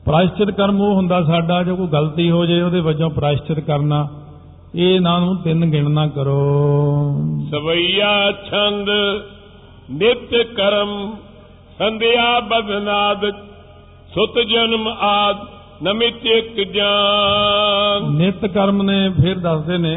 ਪ੍ਰਾਇਸ਼ਚਿਤ 0.06 0.52
ਕਰਮ 0.52 0.82
ਉਹ 0.82 0.96
ਹੁੰਦਾ 0.96 1.24
ਸਾਡਾ 1.24 1.64
ਜੋ 1.64 1.76
ਕੋਈ 1.76 1.88
ਗਲਤੀ 1.88 2.32
ਹੋ 2.32 2.46
ਜੇ 2.46 2.62
ਉਹਦੇ 2.62 2.80
ਵਜੋਂ 2.80 3.10
ਪ੍ਰਾਇਸ਼ਚਿਤ 3.10 3.60
ਕਰਨਾ। 3.60 4.08
ਇਹ 4.76 4.96
ਇਹਨਾਂ 4.96 5.20
ਨੂੰ 5.20 5.36
ਤਿੰਨ 5.38 5.66
ਗਿਣਨਾ 5.66 6.08
ਕਰੋ। 6.08 6.40
ਸਵਈਆ 7.52 8.32
ਛੰਦ, 8.32 8.90
ਨਿਤ 9.92 10.36
ਕਰਮ 10.56 11.12
ਸੰਧਿਆ 11.82 12.40
ਬਦਨਾਦ 12.40 13.26
ਸੁਤ 14.14 14.38
ਜਨਮ 14.50 14.88
ਆਦ 14.88 15.38
ਨਮਿਤ 15.84 16.26
ਇਕ 16.26 16.60
ਜਾਨ। 16.74 18.12
ਨਿਤ 18.12 18.46
ਕਰਮ 18.46 18.82
ਨੇ 18.82 18.98
ਫਿਰ 19.10 19.40
ਦੱਸਦੇ 19.40 19.78
ਨੇ 19.78 19.94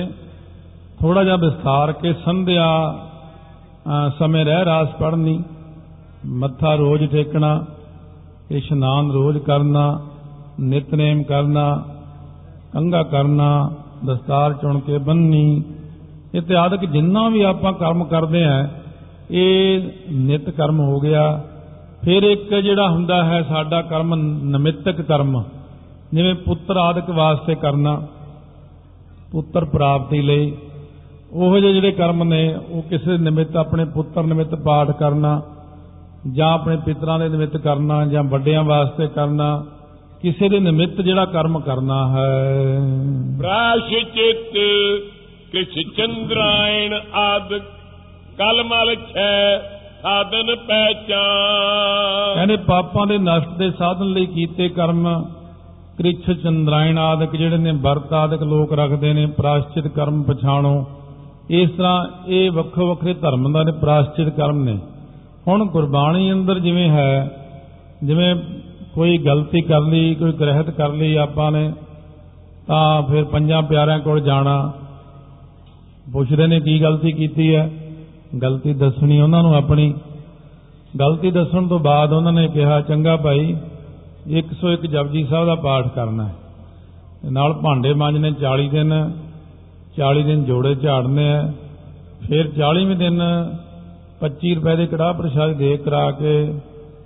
ਥੋੜਾ 1.01 1.25
ਜਿਹਾ 1.25 1.37
ਵਿਸਥਾਰ 1.37 1.93
ਕੇ 1.93 2.13
ਸੰਧਿਆ 2.25 2.69
ਅ, 3.87 4.09
ਸਮੇਂ 4.19 4.45
ਰਹਿ 4.45 4.65
ਰਾਸ 4.65 4.89
ਪੜਨੀ 4.89 5.43
ਮੱਥਾ 6.27 6.75
ਰੋਜ਼ 6.75 7.05
ਟੇਕਣਾ 7.05 7.65
ਇਸ਼ਨਾਨ 8.51 9.11
ਰੋਜ਼ 9.13 9.39
ਕਰਨਾ 9.39 9.87
ਨਿਤਨੇਮ 10.61 11.23
ਕਰਨਾ 11.23 11.85
ਕੰਗਾ 12.73 13.03
ਕਰਨਾ 13.03 13.71
ਦਸਤਾਰ 14.07 14.53
ਚੁਣ 14.53 14.81
ਕੇ 14.81 14.99
ਬੰਨੀ 14.99 15.63
ਇਤਿਆਦਿਕ 16.35 16.85
ਜਿੰਨਾ 16.85 17.29
ਵੀ 17.29 17.43
ਆਪਾਂ 17.43 17.73
ਕਰਮ 17.73 18.05
ਕਰਦੇ 18.05 18.45
ਆ 18.45 18.69
ਇਹ 19.31 19.83
ਨਿਤ 20.11 20.51
ਕਰਮ 20.51 20.81
ਹੋ 20.81 21.01
ਗਿਆ। 21.01 21.45
ਫਿਰ 22.05 22.23
ਇੱਕ 22.23 22.55
ਜਿਹੜਾ 22.55 22.89
ਹੁੰਦਾ 22.89 23.25
ਹੈ 23.25 23.43
ਸਾਡਾ 23.43 23.83
ਕਰਮ 23.83 24.15
ਨਮਿਤਕ 24.45 25.01
ਕਰਮ, 25.01 25.43
ਜਿਵੇਂ 26.15 26.35
ਪੁੱਤਰ 26.35 26.77
ਆਦਿਕ 26.77 27.11
ਵਾਸਤੇ 27.11 27.55
ਕਰਨਾ, 27.55 28.07
ਪੁੱਤਰ 29.33 29.65
ਪ੍ਰਾਪਤੀ 29.65 30.23
ਲਈ, 30.23 30.57
ਉਹ 31.33 31.59
ਜਿਹੇ 31.59 31.73
ਜਿਹੜੇ 31.73 31.93
ਕਰਮ 31.93 32.23
ਨੇ, 32.23 32.55
ਉਹ 32.69 32.83
ਕਿਸੇ 32.83 33.19
ਨਿਮਿਤ 33.19 33.57
ਆਪਣੇ 33.57 33.85
ਪੁੱਤਰ 33.85 34.23
ਨਿਮਿਤ 34.23 34.55
ਪਾਠ 34.55 34.91
ਕਰਨਾ, 34.91 35.43
ਜਾਂ 36.33 36.53
ਆਪਣੇ 36.53 36.77
ਪਿਤਰਾਂ 36.77 37.19
ਦੇ 37.19 37.29
ਨਿਮਿਤ 37.29 37.57
ਕਰਨਾ, 37.57 38.07
ਜਾਂ 38.07 38.23
ਵੱਡਿਆਂ 38.25 38.65
ਵਾਸਤੇ 38.65 39.07
ਕਰਨਾ, 39.07 39.65
ਕਿਸੇ 40.23 40.49
ਦੇ 40.49 40.59
ਨਿਮਿਤ 40.61 41.01
ਜਿਹੜਾ 41.01 41.25
ਕਰਮ 41.25 41.61
ਕਰਨਾ 41.61 42.09
ਹੈ। 42.09 42.79
ਪ੍ਰਾਸ਼ਚਿਤ 43.39 44.53
ਕਿਛ 45.53 45.75
ਚੰਦਰਾਇਣ 45.97 46.95
ਆਦ, 47.15 47.59
ਕਲਮਲ 48.39 48.95
ਛੈ 48.95 49.59
ਸਾਧਨ 50.05 50.55
ਪਹਿਚਾਨ। 50.55 52.35
ਕਹਿੰਦੇ 52.35 52.57
ਪਾਪਾਂ 52.57 53.07
ਦੇ 53.07 53.19
ਨਸ਼ਟ 53.19 53.49
ਦੇ 53.49 53.71
ਸਾਧਨ 53.71 54.05
ਲਈ 54.05 54.27
ਕੀਤੇ 54.27 54.69
ਕਰਮ, 54.69 55.25
ਕ੍ਰਿਛ, 55.99 56.31
ਚੰਦਰਾਇਣ 56.43 56.99
ਆਦਿਕ 56.99 57.37
ਜਿਹੜੇ 57.37 57.57
ਨੇ 57.57 57.73
ਵਰਤ 57.73 58.13
ਆਦਿਕ 58.13 58.43
ਲੋਕ 58.43 58.73
ਰੱਖਦੇ 58.73 59.13
ਨੇ, 59.13 59.27
ਪ੍ਰਾਸ਼ਚਿਤ 59.27 59.87
ਕਰਮ 59.87 60.23
ਪਛਾਣੋ। 60.23 60.87
ਇਸ 61.51 61.71
ਤਰ੍ਹਾਂ 61.71 62.07
ਇਹ 62.27 62.51
ਵੱਖੋ 62.51 62.87
ਵੱਖਰੇ 62.87 63.15
ਧਰਮ 63.15 63.53
ਦਾ 63.53 63.63
ਨੇ 63.63 63.73
ਪ੍ਰਾਸ਼ਚਿਤ 63.73 64.29
ਕਰਮ 64.29 64.65
ਨੇ। 64.65 64.79
ਹੁਣ 65.49 65.67
ਗੁਰਬਾਣੀ 65.67 66.33
ਅੰਦਰ 66.33 66.59
ਜਿਵੇਂ 66.59 66.91
ਹੈ, 66.91 67.31
ਜਿਵੇਂ 68.05 68.35
ਕੋਈ 68.95 69.19
ਗਲਤੀ 69.19 69.61
ਕਰ 69.61 69.81
ਲਈ, 69.81 70.15
ਕੋਈ 70.15 70.33
ਗ੍ਰਹਿਤ 70.33 70.71
ਕਰ 70.71 70.89
ਲਈ 70.89 71.17
ਆਪਾਂ 71.17 71.53
ਨੇ, 71.53 71.73
ਤਾਂ 72.67 73.03
ਫਿਰ 73.03 73.25
ਪੰਜਾਂ 73.25 73.63
ਪਿਆਰਿਆਂ 73.63 73.99
ਕੋਲ 73.99 74.21
ਜਾਣਾ। 74.21 74.73
ਪੁੱਛਦੇ 76.13 76.47
ਨੇ 76.47 76.61
ਕੀ 76.61 76.83
ਗਲਤੀ 76.83 77.13
ਕੀਤੀ 77.13 77.55
ਹੈ। 77.55 77.71
ਗਲਤੀ 78.43 78.75
ਦੱਸਣੀ, 78.75 79.21
ਉਹਨਾਂ 79.21 79.43
ਨੂੰ 79.43 79.55
ਆਪਣੀ 79.55 79.95
ਗਲਤੀ 81.01 81.31
ਦੱਸਣ 81.31 81.69
ਤੋਂ 81.69 81.79
ਬਾਅਦ 81.79 82.13
ਉਹਨਾਂ 82.13 82.33
ਨੇ 82.33 82.49
ਕਿਹਾ, 82.49 82.81
ਚੰਗਾ 82.81 83.17
ਭਾਈ 83.17 83.57
101 84.29 84.87
ਜਪਜੀ 84.87 85.25
ਸਾਹਿਬ 85.25 85.47
ਦਾ 85.47 85.55
ਪਾਠ 85.55 85.89
ਕਰਨਾ 85.89 86.25
ਹੈ। 86.25 86.35
ਤੇ 87.23 87.31
ਨਾਲ 87.31 87.53
ਭਾਂਡੇ 87.53 87.95
ਮਾਂਜਣੇ 87.95 88.31
40 88.31 88.69
ਦਿਨ 88.69 89.13
40 89.97 90.23
ਦਿਨ 90.23 90.45
ਜੋੜੇ 90.45 90.75
ਝਾੜਨੇ 90.75 91.33
ਆ 91.33 91.53
ਫਿਰ 92.29 92.49
40ਵੇਂ 92.49 92.97
ਦਿਨ 92.97 93.23
25 94.21 94.55
ਰੁਪਏ 94.55 94.77
ਦੇ 94.77 94.87
ਕੜਾਹ 94.87 95.15
ਪ੍ਰਸ਼ਾਦ 95.15 95.53
ਦੇ 95.53 95.77
ਕਰਾ 95.77 96.11
ਕੇ 96.11 96.55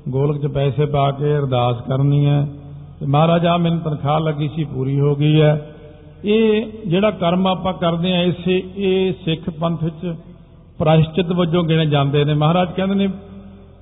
ਗੋਲਕ 0.09 0.43
'ਚ 0.43 0.47
ਪੈਸੇ 0.47 0.87
ਪਾ 0.87 1.11
ਕੇ 1.11 1.38
ਅਰਦਾਸ 1.38 1.81
ਕਰਨੀ 1.81 2.27
ਹੈ। 2.27 2.49
ਤੇ 3.01 3.07
ਮਹਾਰਾਜ 3.07 3.47
ਆ 3.47 3.57
ਮੈਨੂੰ 3.57 3.79
ਤਨਖਾਹ 3.79 4.21
ਲੱਗੀ 4.21 4.51
ਸੀ, 4.57 4.64
ਪੂਰੀ 4.64 5.01
ਹੋ 5.01 5.17
ਗਈ 5.17 5.41
ਹੈ। 5.41 5.75
ਇਹ 6.25 6.67
ਜਿਹੜਾ 6.87 7.11
ਕਰਮ 7.11 7.47
ਆਪਾਂ 7.47 7.73
ਕਰਦੇ 7.73 8.12
ਆ 8.12 8.23
ਇਸੇ, 8.23 8.62
ਇਹ 8.77 9.12
ਸਿੱਖ 9.25 9.51
ਪੰਥ 9.51 9.85
ਵਿੱਚ 9.85 10.14
ਪ੍ਰਾਇਸ਼ਚਿਤ 10.79 11.27
ਵਜੋਂ 11.27 11.64
ਗਿਣੇ 11.64 11.87
ਜਾਂਦੇ 11.87 12.25
ਨੇ। 12.25 12.35
ਮਹਾਰਾਜ 12.35 12.69
ਕਹਿੰਦੇ 12.77 12.95
ਨੇ, 12.95 13.09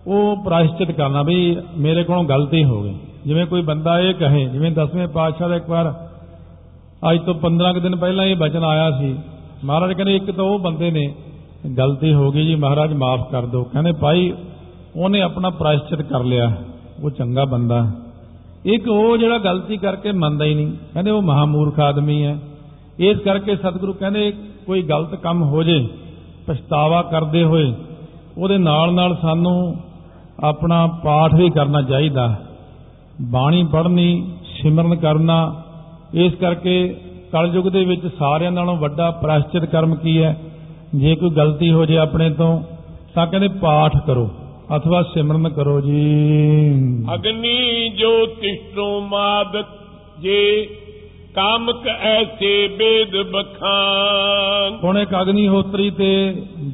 ਉਹ 0.06 0.44
ਪ੍ਰਾਇਸ਼ਚਿਤ 0.44 0.90
ਕਰਨਾ 0.90 1.22
ਵੀ 1.22 1.56
ਮੇਰੇ 1.78 2.04
ਕੋਲੋਂ 2.04 2.24
ਗਲਤੀ 2.24 2.64
ਹੋ 2.64 2.82
ਗਈ। 2.82 2.94
ਜਿਵੇਂ 3.26 3.46
ਕੋਈ 3.46 3.62
ਬੰਦਾ 3.62 4.00
ਇਹ 4.00 4.14
ਕਹੇ, 4.14 4.44
ਜਿਵੇਂ 4.44 4.72
ਦਸਵੇਂ 4.72 5.08
ਪਾਤਸ਼ਾਹ 5.08 5.48
ਦਾ 5.48 5.56
ਇੱਕ 5.56 5.70
ਵਾਰ, 5.70 6.08
ਅੱਜ 7.10 7.20
ਤੋਂ 7.20 7.34
15 7.34 7.72
ਕੁ 7.72 7.80
ਦਿਨ 7.80 7.96
ਪਹਿਲਾਂ 7.96 8.24
ਇਹ 8.24 8.36
ਬਚਨ 8.36 8.64
ਆਇਆ 8.64 8.90
ਸੀ। 8.90 9.16
ਮਹਾਰਾਜ 9.64 9.92
ਕਹਿੰਦੇ, 9.92 10.16
ਇੱਕ 10.16 10.30
ਤਾਂ 10.30 10.44
ਉਹ 10.44 10.58
ਬੰਦੇ 10.58 10.90
ਨੇ 10.90 11.14
ਗਲਤੀ 11.78 12.14
ਹੋ 12.14 12.30
ਗਈ 12.30 12.46
ਜੀ, 12.46 12.54
ਮਹਾਰਾਜ 12.54 12.92
ਮਾਫ 12.92 13.30
ਕਰ 13.30 13.46
ਦਿਓ। 13.46 13.64
ਕਹਿੰਦੇ, 13.64 13.92
ਭਾਈ, 13.92 14.32
ਉਹਨੇ 14.96 15.20
ਆਪਣਾ 15.20 15.50
ਪ੍ਰਾਇਸ਼ਚਿਤ 15.50 16.02
ਕਰ 16.02 16.24
ਲਿਆ। 16.24 16.56
ਉਹ 17.04 17.10
ਚੰਗਾ 17.10 17.44
ਬੰਦਾ। 17.44 17.84
ਹੈ। 17.84 17.90
ਇੱਕ 18.66 18.88
ਉਹ 18.88 19.18
ਜਿਹੜਾ 19.18 19.38
ਗਲਤੀ 19.38 19.76
ਕਰਕੇ 19.76 20.12
ਮੰਨਦਾ 20.12 20.44
ਹੀ 20.44 20.54
ਨਹੀਂ। 20.54 20.72
ਕਹਿੰਦੇ, 20.92 21.10
ਉਹ 21.10 21.22
ਮਹਾਮੂਰਖ 21.22 21.80
ਆਦਮੀ 21.80 22.24
ਹੈ। 22.24 22.38
ਇਸ 22.98 23.18
ਕਰਕੇ 23.18 23.56
ਸਤਿਗੁਰੂ 23.56 23.92
ਕਹਿੰਦੇ, 23.92 24.32
ਕੋਈ 24.66 24.82
ਗਲਤ 24.82 25.14
ਕੰਮ 25.14 25.42
ਹੋ 25.42 25.62
ਜੇ 25.62 25.88
ਪਛਤਾਵਾ 26.46 27.02
ਕਰਦੇ 27.02 27.44
ਹੋਏ 27.44 27.72
ਉਹਦੇ 28.38 28.58
ਨਾਲ 28.58 28.92
ਨਾਲ 28.92 29.16
ਸਾਨੂੰ 29.22 29.76
ਆਪਣਾ 30.40 30.86
ਪਾਠ 30.86 31.34
ਵੀ 31.34 31.50
ਕਰਨਾ 31.50 31.82
ਚਾਹੀਦਾ। 31.82 32.34
ਬਾਣੀ 33.20 33.64
ਪੜ੍ਹਨੀ, 33.64 34.30
ਸਿਮਰਨ 34.62 34.96
ਕਰਨਾ, 34.96 35.62
ਇਸ 36.14 36.34
ਕਰਕੇ 36.34 36.96
ਕਲਯੁਗ 37.32 37.64
ਦੇ 37.64 37.84
ਵਿੱਚ 37.84 38.06
ਸਾਰਿਆਂ 38.18 38.52
ਨਾਲੋਂ 38.52 38.76
ਵੱਡਾ 38.76 39.10
ਪ੍ਰਾਇਸ਼ਚਿਤ 39.10 39.64
ਕਰਮ 39.64 39.94
ਕੀ 39.94 40.22
ਹੈ? 40.22 40.40
ਜੇ 40.94 41.14
ਕੋਈ 41.14 41.30
ਗਲਤੀ 41.30 41.72
ਹੋ 41.72 41.86
ਜੇ 41.86 41.98
ਆਪਣੇ 41.98 42.30
ਤੋਂ, 42.30 42.62
ਤਾਂ 43.14 43.26
ਕਹਿੰਦੇ 43.26 43.48
ਪਾਠ 43.48 43.96
ਕਰੋ, 44.06 44.30
ਅਥਵਾ 44.76 45.02
ਸਿਮਰਨ 45.02 45.48
ਕਰੋ 45.48 45.80
ਜੀ। 45.80 46.24
ਅਗਨੀ 47.14 47.88
ਜੋ 47.88 48.26
ਤਿਸ਼ਟੋ 48.26 49.00
ਮਾਦਕ 49.00 49.66
ਜੇ 50.20 50.68
ਕਾਮਕ 51.36 51.86
ਐਸੇ 51.88 52.50
ਬੇਦ 52.68 53.16
ਬਖਾਨ। 53.30 54.78
ਹੁਣ 54.84 54.98
ਇੱਕ 54.98 55.10
ਅਗਨੀ 55.22 55.46
ਹੋਤਰੀ 55.48 55.90
ਤੇ 55.90 56.08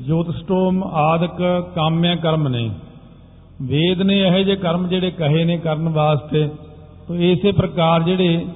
ਜੋਤਿਸ਼ਟੋਮ 0.07 0.83
ਆਦਿਕ 0.85 1.43
ਕਾਮਿਆ 1.75 2.15
ਕਰਮ 2.17 2.49
ਨੇ। 2.49 2.71
ਵੇਦ 3.63 4.03
ਨੇ 4.03 4.21
ਇਹੋ 4.21 4.39
ਜਿਹੇ 4.39 4.57
ਕਰਮ 4.57 4.87
ਜਿਹੜੇ 4.89 5.11
ਕਹੇ 5.11 5.45
ਨੇ 5.45 5.57
ਕਰਨ 5.59 5.89
ਵਾਸਤੇ, 5.89 6.49
ਤੋ 7.09 7.15
ਇਸੇ 7.15 7.53
ਪ੍ਰਕਾਰ 7.53 8.03
ਜਿਹੜੇ 8.03 8.47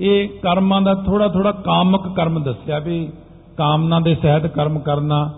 ਇਹ 0.00 0.28
ਕਰਮਾਂ 0.42 0.80
ਦਾ 0.82 0.94
ਥੋੜਾ 1.04 1.28
ਥੋੜਾ 1.28 1.52
ਕਾਮਕ 1.52 2.08
ਕਰਮ 2.16 2.42
ਦੱਸਿਆ 2.42 2.78
ਵੀ 2.78 3.08
ਕਾਮਨਾ 3.58 4.00
ਦੇ 4.00 4.14
ਸਹਿਤ 4.14 4.46
ਕਰਮ 4.46 4.78
ਕਰਨਾ। 4.80 5.30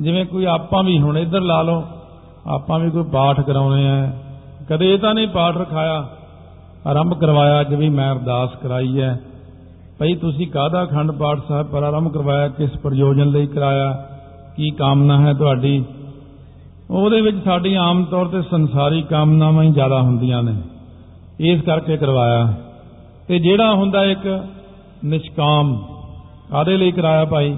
ਜਿਵੇਂ 0.00 0.24
ਕੋਈ 0.26 0.44
ਆਪਾਂ 0.44 0.82
ਵੀ 0.84 0.98
ਹੁਣ 0.98 1.18
ਇੱਧਰ 1.18 1.40
ਲਾ 1.40 1.62
ਲਓ, 1.62 1.82
ਆਪਾਂ 2.46 2.78
ਵੀ 2.78 2.90
ਕੋਈ 2.90 3.04
ਪਾਠ 3.12 3.40
ਕਰਾਉਣੇ 3.40 3.88
ਆ। 3.90 4.10
ਕਦੇ 4.68 4.92
ਇਹ 4.94 4.98
ਤਾਂ 4.98 5.14
ਨਹੀਂ 5.14 5.28
ਪਾਠ 5.28 5.56
ਰਖਾਇਆ, 5.56 6.08
ਆਰੰਭ 6.86 7.20
ਕਰਵਾਇਆ 7.20 7.60
ਅੱਜ 7.60 7.74
ਵੀ 7.74 7.88
ਮੈਂ 7.88 8.12
ਅਰਦਾਸ 8.12 8.56
ਕਰਾਈ 8.62 9.00
ਹੈ। 9.00 9.20
ਭਈ 9.98 10.14
ਤੁਸੀਂ 10.14 10.46
ਕਾਹਦਾ 10.46 10.84
ਅਖੰਡ 10.84 11.10
ਪਾਠ 11.10 11.38
ਸਾਹਿਬ 11.48 11.66
ਪਰ 11.66 11.82
ਆਰੰਭ 11.82 12.12
ਕਰਵਾਇਆ, 12.12 12.48
ਕਿਸ 12.48 12.70
ਪ੍ਰਯੋਜਨ 12.70 13.28
ਲਈ 13.28 13.46
ਕਰਾਇਆ, 13.46 14.08
ਕੀ 14.56 14.70
ਕਾਮਨਾ 14.70 15.20
ਹੈ 15.20 15.32
ਤੁਹਾਡੀ? 15.34 15.84
ਉਹਦੇ 16.90 17.20
ਵਿੱਚ 17.20 17.44
ਸਾਡੀ 17.44 17.74
ਆਮ 17.74 18.04
ਤੌਰ 18.04 18.26
ਤੇ 18.26 18.42
ਸੰਸਾਰੀ 18.42 19.02
ਕਾਮਨਾਵਾਂ 19.02 19.64
ਹੀ 19.64 19.72
ਜ਼ਿਆਦਾ 19.72 20.02
ਹੁੰਦੀਆਂ 20.02 20.42
ਨੇ। 20.42 20.54
ਇਸ 21.40 21.60
ਕਰਕੇ 21.60 21.96
ਕਰਵਾਇਆ। 21.96 22.54
ਤੇ 23.28 23.38
ਜਿਹੜਾ 23.38 23.74
ਹੁੰਦਾ 23.74 24.04
ਇੱਕ 24.04 24.46
ਨਿਸ਼ਕਾਮ 25.04 25.82
ਕਾਦੇ 26.50 26.76
ਲਈ 26.76 26.92
ਕਰਾਇਆ 26.92 27.24
ਭਾਈ 27.24 27.56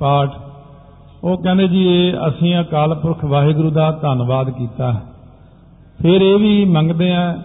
ਪਾਠ? 0.00 0.30
ਉਹ 1.24 1.42
ਕਹਿੰਦੇ 1.42 1.68
ਜੀ, 1.68 1.88
ਇਹ 1.88 2.12
ਅਸੀਂ 2.28 2.60
ਅਕਾਲ 2.60 2.94
ਪੁਰਖ 2.94 3.24
ਵਾਹਿਗੁਰੂ 3.24 3.70
ਦਾ 3.70 3.90
ਧੰਨਵਾਦ 3.90 4.50
ਕੀਤਾ। 4.50 5.00
ਫਿਰ 6.02 6.20
ਇਹ 6.20 6.38
ਵੀ 6.38 6.64
ਮੰਗਦੇ 6.64 7.12
ਆ, 7.12 7.42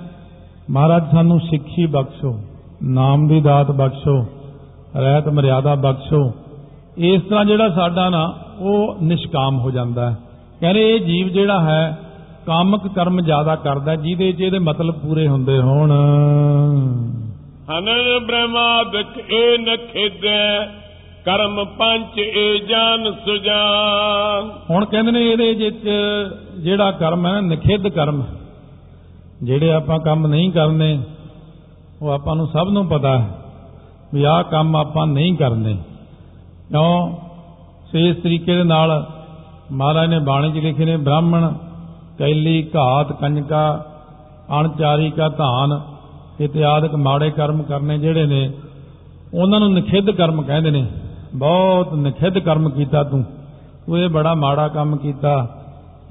ਮਹਾਰਾਜ 0.69 1.11
ਸਾਨੂੰ 1.11 1.39
ਸਿੱਖੀ 1.39 1.85
ਬਖਸ਼ੋ। 1.85 2.39
ਨਾਮ 2.83 3.27
ਦੀ 3.27 3.41
ਦਾਤ 3.41 3.71
ਬਖਸ਼ੋ 3.71 4.25
ਰਹਿਤ 4.97 5.27
ਮਰਿਆਦਾ 5.27 5.75
ਬਖਸ਼ੋ। 5.75 6.31
ਇਸ 6.97 7.21
ਤਰ੍ਹਾਂ 7.21 7.45
ਜਿਹੜਾ 7.45 7.69
ਸਾਡਾ 7.69 8.09
ਨਾ 8.09 8.35
ਉਹ 8.59 8.95
ਨਿਸ਼ਕਾਮ 9.03 9.59
ਹੋ 9.59 9.71
ਜਾਂਦਾ 9.71 10.09
ਹੈ। 10.09 10.17
ਕਹਿੰਦੇ 10.59 10.95
ਇਹ 10.95 10.99
ਜੀਵ 10.99 11.27
ਜਿਹੜਾ 11.27 11.59
ਹੈ 11.61 11.97
ਕਾਮਕ 12.45 12.87
ਕਰਮ 12.87 13.21
ਜ਼ਿਆਦਾ 13.21 13.55
ਕਰਦਾ 13.55 13.95
ਜਿਹਦੇ 13.95 14.31
'ਚ 14.31 14.41
ਇਹਦੇ 14.41 14.59
ਮਤਲਬ 14.59 14.95
ਪੂਰੇ 14.95 15.27
ਹੁੰਦੇ 15.27 15.57
ਹੋਣ। 15.57 15.91
ਅਨਨ 17.77 18.25
ਬ੍ਰਹਮਾਦਿਕ 18.27 19.31
ਏ 19.31 19.57
ਨ 19.57 19.75
ਖੇਦੈ 19.77 20.65
ਕਰਮ 21.25 21.65
ਪੰਚ 21.65 22.19
ਏ 22.19 22.59
ਜਾਨ 22.59 23.11
ਸੁਜਾਨ। 23.25 24.49
ਹੁਣ 24.69 24.85
ਕਹਿੰਦੇ 24.85 25.11
ਨੇ 25.11 25.31
ਇਹਦੇ 25.31 25.53
ਵਿੱਚ 25.53 25.89
ਜਿਹੜਾ 26.59 26.91
ਕਰਮ 26.91 27.27
ਹੈ 27.27 27.31
ਨਾ 27.31 27.41
ਨਿਖਿੱਧ 27.41 27.87
ਕਰਮ। 27.87 28.23
ਜਿਹੜੇ 29.43 29.71
ਆਪਾਂ 29.71 29.99
ਕੰਮ 29.99 30.27
ਨਹੀਂ 30.27 30.51
ਕਰਨੇ 30.51 30.99
ਉਹ 32.01 32.09
ਆਪਾਂ 32.09 32.35
ਨੂੰ 32.35 32.47
ਸਭ 32.47 32.67
ਨੂੰ 32.71 32.87
ਪਤਾ 32.87 33.19
ਹੈ 33.19 33.27
ਵੀ 34.13 34.23
ਆਹ 34.23 34.43
ਕੰਮ 34.43 34.75
ਆਪਾਂ 34.75 35.07
ਨਹੀਂ 35.07 35.35
ਕਰਨੇ 35.35 35.77
ਕਿਉਂ? 36.69 37.15
ਸੇ 37.91 38.09
ਇਸ 38.09 38.17
ਤਰੀਕੇ 38.17 38.55
ਦੇ 38.55 38.63
ਨਾਲ 38.63 39.07
ਮਹਾਰਾਜ 39.71 40.09
ਨੇ 40.09 40.19
ਬਾਣੀ 40.19 40.51
'ਚ 40.51 40.63
ਲਿਖੇ 40.63 40.85
ਨੇ, 40.85 40.97
ਬ੍ਰਾਹਮਣ, 40.97 41.53
ਕੈਲੀ, 42.17 42.69
ਘਾਤ, 42.75 43.11
ਕੰਜਕਾ, 43.11 43.85
ਅਣਚਾਰੀ 44.59 45.11
ਕਾ 45.11 45.29
ਧਾਨ, 45.29 45.81
ਇਤਿਆਦਿਕ 46.41 46.95
ਮਾੜੇ 46.95 47.31
ਕਰਮ 47.31 47.63
ਕਰਨੇ 47.63 47.97
ਜਿਹੜੇ 47.97 48.25
ਨੇ, 48.25 48.51
ਉਹਨਾਂ 49.33 49.59
ਨੂੰ 49.59 49.73
ਨਿਖਿੱਧ 49.73 50.11
ਕਰਮ 50.11 50.41
ਕਹਿੰਦੇ 50.41 50.71
ਨੇ। 50.71 50.87
ਬਹੁਤ 51.35 51.93
ਨਿਖਿੱਧ 51.93 52.37
ਕਰਮ 52.37 52.69
ਕੀਤਾ 52.69 53.03
ਤੂੰ। 53.03 53.23
ਤੂੰ 53.85 53.97
ਇਹ 53.97 54.09
ਬੜਾ 54.09 54.33
ਮਾੜਾ 54.33 54.67
ਕੰਮ 54.67 54.97
ਕੀਤਾ। 54.97 55.47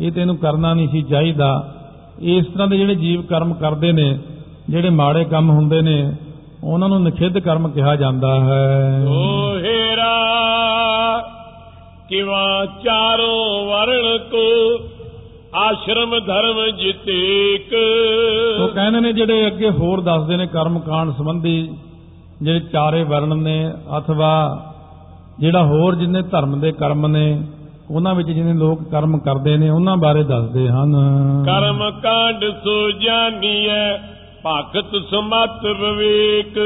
ਇਹ 0.00 0.12
ਤੈਨੂੰ 0.12 0.36
ਕਰਨਾ 0.36 0.74
ਨਹੀਂ 0.74 0.88
ਸੀ 0.88 1.02
ਚਾਹੀਦਾ। 1.02 1.74
ਇਸ 2.18 2.46
ਤਰ੍ਹਾਂ 2.46 2.68
ਦੇ 2.68 2.78
ਜਿਹੜੇ 2.78 2.94
ਜੀਵ 2.94 3.22
ਕਰਮ 3.22 3.54
ਕਰਦੇ 3.54 3.92
ਨੇ 3.92 4.18
ਜਿਹੜੇ 4.70 4.90
ਮਾੜੇ 4.90 5.24
ਕੰਮ 5.24 5.50
ਹੁੰਦੇ 5.50 5.80
ਨੇ 5.82 6.12
ਉਹਨਾਂ 6.64 6.88
ਨੂੰ 6.88 7.02
ਨਿਖਿੱਧ 7.02 7.38
ਕਰਮ 7.38 7.68
ਕਿਹਾ 7.68 7.96
ਜਾਂਦਾ 7.96 8.34
ਹੈ। 8.40 9.04
ਓ 9.08 9.58
ਹੇਰਾ 9.58 10.14
ਕਿਵਾ 12.08 12.66
ਚਾਰੋਂ 12.84 13.66
ਵਰਣ 13.66 14.18
ਕੋ 14.18 14.46
ਆਸ਼ਰਮ 15.54 16.18
ਧਰਮ 16.18 16.76
ਜਿਤੇਕ 16.76 17.74
ਉਹ 18.60 18.68
ਕਹਿੰਦੇ 18.68 19.00
ਨੇ 19.00 19.12
ਜਿਹੜੇ 19.12 19.46
ਅੱਗੇ 19.46 19.70
ਹੋਰ 19.70 20.00
ਦੱਸਦੇ 20.00 20.36
ਨੇ 20.36 20.46
ਕਰਮ 20.46 20.78
ਕਾਂਡ 20.78 21.10
ਸੰਬੰਧੀ 21.10 21.70
ਜਿਹੜੇ 22.42 22.60
ਚਾਰੇ 22.60 23.02
ਵਰਣ 23.04 23.36
ਨੇ 23.36 23.72
ਅਥਵਾ 23.98 24.32
ਜਿਹੜਾ 25.40 25.62
ਹੋਰ 25.64 25.94
ਜਿੰਨੇ 25.94 26.22
ਧਰਮ 26.22 26.60
ਦੇ 26.60 26.72
ਕਰਮ 26.72 27.06
ਨੇ 27.06 27.42
ਉਹਨਾਂ 27.90 28.14
ਵਿੱਚ 28.14 28.28
ਜਿਹਨੇ 28.28 28.52
ਲੋਕ 28.52 28.82
ਕਰਮ 28.90 29.18
ਕਰਦੇ 29.18 29.56
ਨੇ 29.56 29.70
ਉਹਨਾਂ 29.70 29.96
ਬਾਰੇ 29.96 30.22
ਦੱਸਦੇ 30.22 30.68
ਹਨ। 30.68 30.92
ਕਰਮ 31.46 31.90
ਕਾਂਡ 32.02 32.44
ਸੋ 32.64 32.90
ਜਾਣੀਐ 32.90 33.96
ਭਗਤ 34.46 34.92
ਸਮਤ 35.10 35.64
ਵਿਵੇਕ। 35.80 36.58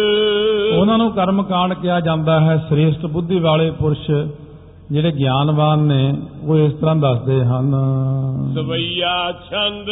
ਉਹਨਾਂ 0.79 0.99
ਨੂੰ 0.99 1.11
ਕਰਮ 1.13 1.43
ਕਾਂਡ 1.43 1.75
ਕਿਹਾ 1.75 2.01
ਜਾਂਦਾ 2.01 2.41
ਹੈ 2.41 2.57
ਸ੍ਰੇਸ਼ਟ 2.69 3.07
ਬੁੱਧੀ 3.07 3.39
ਵਾਲੇ 3.39 3.71
ਪੁਰਸ਼ 3.71 4.11
ਜਿਹੜੇ 4.93 5.11
ਗਿਆਨਵਾਨ 5.11 5.79
ਨੇ 5.79 6.15
ਉਹ 6.43 6.57
ਇਸ 6.57 6.73
ਤਰ੍ਹਾਂ 6.73 6.97
ਦੱਸਦੇ 6.97 7.45
ਹਨ। 7.45 7.75
ਸਵਈਆ 8.55 9.33
ਛੰਦ 9.51 9.91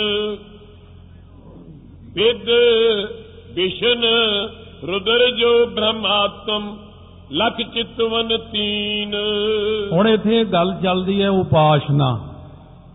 ਵਿਦ 2.15 2.51
ਵਿਸ਼ਨ 3.55 4.05
ਰੁਦਰ 4.87 5.31
ਜੋ 5.31 5.67
ਬ੍ਰਹਮਾਤਮ 5.67 6.77
ਲਖ 7.33 7.57
ਚਿਤਵਨ 7.75 8.37
ਤੀਨ। 8.53 9.15
ਹੁਣ 9.93 10.09
ਇੱਥੇ 10.09 10.45
ਗੱਲ 10.45 10.75
ਚੱਲਦੀ 10.83 11.23
ਹੈ 11.23 11.31
ਉਪਾਸ਼ਨਾ। 11.31 12.19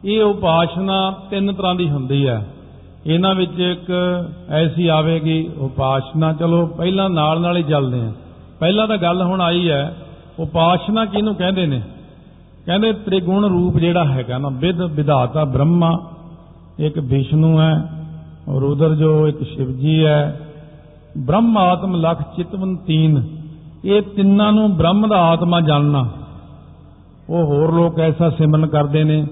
ਇਹ 0.05 0.23
ਉਪਾਸ਼ਨਾ 0.23 1.13
ਤਿੰਨ 1.29 1.53
ਤਰ੍ਹਾਂ 1.53 1.75
ਦੀ 1.75 1.89
ਹੁੰਦੀ 1.89 2.27
ਹੈ। 2.27 2.45
ਇਹਨਾਂ 3.07 3.35
ਵਿੱਚ 3.35 3.59
ਇੱਕ 3.59 3.91
ਐਸੀ 4.49 4.87
ਆਵੇਗੀ, 4.87 5.49
ਉਪਾਸ਼ਨਾ, 5.57 6.33
ਚਲੋ 6.33 6.65
ਪਹਿਲਾਂ 6.65 7.09
ਨਾਲ 7.09 7.41
ਨਾਲ 7.41 7.57
ਹੀ 7.57 7.63
ਚੱਲਦੇ 7.63 8.01
ਹਾਂ। 8.01 8.11
ਪਹਿਲਾਂ 8.59 8.87
ਤਾਂ 8.87 8.97
ਗੱਲ 8.97 9.21
ਹੁਣ 9.21 9.41
ਆਈ 9.41 9.69
ਹੈ, 9.69 9.95
ਉਪਾਸ਼ਨਾ 10.39 11.05
ਕਿਹਨੂੰ 11.05 11.35
ਕਹਿੰਦੇ 11.35 11.65
ਨੇ? 11.65 11.81
ਕਹਿੰਦੇ 12.65 12.93
ਤ੍ਰਿਗੁਣ 12.93 13.45
ਰੂਪ 13.45 13.77
ਜਿਹੜਾ 13.77 14.03
ਹੈਗਾ 14.05 14.37
ਨਾ 14.37 14.49
ਵਿਦ 14.49 14.81
ਵਿਧਾਤਾ 14.81 15.43
ਬ੍ਰਹਮਾ, 15.43 15.91
ਇੱਕ 16.79 16.99
ਵਿਸ਼ਨੂੰ 16.99 17.61
ਹੈ 17.61 17.89
ਰੁਦਰ 18.59 18.95
ਜੋ 18.95 19.27
ਇੱਕ 19.27 19.43
ਸ਼ਿਵਜੀ 19.43 20.05
ਹੈ, 20.05 20.39
ਬ੍ਰਹਮ 21.17 21.57
ਆਤਮ 21.57 21.95
ਲਖ 21.95 22.21
ਚਿਤਵਨ 22.35 22.75
ਤੀਨ, 22.75 23.23
ਇਹ 23.85 24.01
ਤਿੰਨਾਂ 24.01 24.51
ਨੂੰ 24.51 24.77
ਬ੍ਰਹਮ 24.77 25.07
ਦਾ 25.07 25.17
ਆਤਮਾ 25.17 25.61
ਜਾਣਨਾ। 25.61 26.07
ਉਹ 27.29 27.45
ਹੋਰ 27.45 27.73
ਲੋਕ 27.73 27.99
ਐਸਾ 27.99 28.29
ਸਿਮਰਨ 28.29 28.67
ਕਰਦੇ 28.67 29.03
ਨੇ 29.03 29.27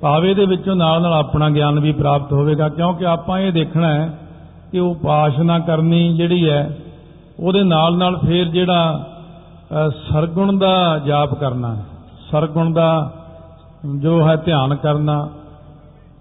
ਭਾਵੇਂ 0.00 0.34
ਦੇ 0.34 0.44
ਵਿੱਚੋਂ 0.46 0.76
ਨਾਲ 0.76 1.02
ਨਾਲ 1.02 1.12
ਆਪਣਾ 1.12 1.50
ਗਿਆਨ 1.50 1.80
ਵੀ 1.80 1.92
ਪ੍ਰਾਪਤ 1.92 2.32
ਹੋਵੇਗਾ 2.32 2.68
ਕਿਉਂਕਿ 2.68 3.06
ਆਪਾਂ 3.06 3.38
ਇਹ 3.38 3.52
ਦੇਖਣਾ 3.52 3.88
ਹੈ 3.94 4.18
ਕਿ 4.72 4.78
ਉਪਾਸ਼ਨਾ 4.80 5.58
ਕਰਨੀ 5.58 6.16
ਜਿਹੜੀ 6.16 6.48
ਹੈ 6.50 6.78
ਉਹਦੇ 7.40 7.62
ਨਾਲ 7.62 7.96
ਨਾਲ 7.96 8.16
ਫੇਰ 8.16 8.44
ਜਿਹੜਾ 8.44 9.06
ਅ, 9.86 9.88
ਸਰਗੁਣ 9.88 10.58
ਦਾ 10.58 10.98
ਜਾਪ 10.98 11.34
ਕਰਨਾ 11.34 11.76
ਸਰਗੁਣ 12.30 12.72
ਦਾ 12.72 13.12
ਜੋ 13.96 14.28
ਹੈ 14.28 14.36
ਧਿਆਨ 14.36 14.74
ਕਰਨਾ 14.74 15.28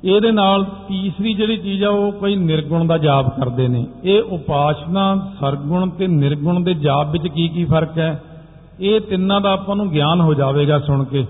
ਇਹਦੇ 0.06 0.32
ਨਾਲ 0.32 0.64
ਤੀਸਰੀ 0.88 1.34
ਜਿਹੜੀ 1.34 1.58
ਚੀਜ਼ 1.58 1.84
ਆ 1.84 1.90
ਉਹ 1.90 2.12
ਕੋਈ 2.12 2.36
ਨਿਰਗੁਣ 2.36 2.86
ਦਾ 2.86 2.98
ਜਾਪ 2.98 3.40
ਕਰਦੇ 3.40 3.68
ਨੇ। 3.68 3.86
ਇਹ 4.04 4.22
ਉਪਾਸ਼ਨਾ 4.22 5.04
ਸਰਗੁਣ 5.40 5.90
ਤੇ 5.90 6.08
ਨਿਰਗੁਣ 6.08 6.60
ਦੇ 6.60 6.74
ਜਾਪ 6.74 7.12
ਵਿੱਚ 7.12 7.28
ਕੀ 7.28 7.48
ਕੀ 7.48 7.66
ਫ਼ਰਕ 7.66 7.98
ਹੈ? 7.98 8.24
ਇਹ 8.80 9.02
ਤਿੰਨਾਂ 9.02 9.42
ਦਾ 9.42 9.52
ਆਪਾਂ 9.54 9.76
ਨੂੰ 9.76 9.90
ਗਿਆਨ 9.90 10.22
ਹੋ 10.22 10.34
ਜਾਵੇਗਾ 10.34 10.80
ਸੁਣ 10.80 11.04
ਕੇ। 11.04 11.26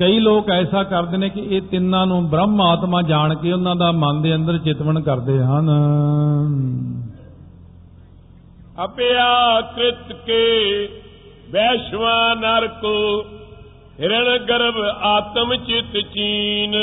ਕਈ 0.00 0.20
ਲੋਕ 0.20 0.50
ਐਸਾ 0.50 0.82
ਕਰਦੇ 0.82 1.16
ਨੇ 1.16 1.28
ਕਿ 1.28 1.40
ਇਹ 1.40 1.62
ਤਿੰਨਾਂ 1.62 2.06
ਨੂੰ 2.06 2.28
ਬ੍ਰਹਮ 2.30 2.60
ਆਤਮਾ 2.60 3.02
ਜਾਣ 3.02 3.34
ਕੇ 3.34 3.52
ਉਹਨਾਂ 3.52 3.76
ਦਾ 3.76 3.92
ਮਨ 3.92 4.22
ਦੇ 4.22 4.34
ਅੰਦਰ 4.34 4.58
ਚਿਤਵਨ 4.58 5.00
ਕਰਦੇ 5.00 5.38
ਹਨ। 5.42 5.68
ਅਪਿਆ 8.84 9.60
ਕ੍ਰਿਤ 9.60 10.12
ਕੇ 10.26 10.40
ਵੈਸ਼ਵਾ 11.50 12.34
ਨਰ 12.34 12.66
ਕੋ 12.66 13.24
ਹਿਰਣ 14.00 14.38
ਗਰਭ 14.38 14.74
ਆਤਮ 15.02 15.54
ਚਿਤ 15.56 15.96
ਚੀਨ। 16.14 16.74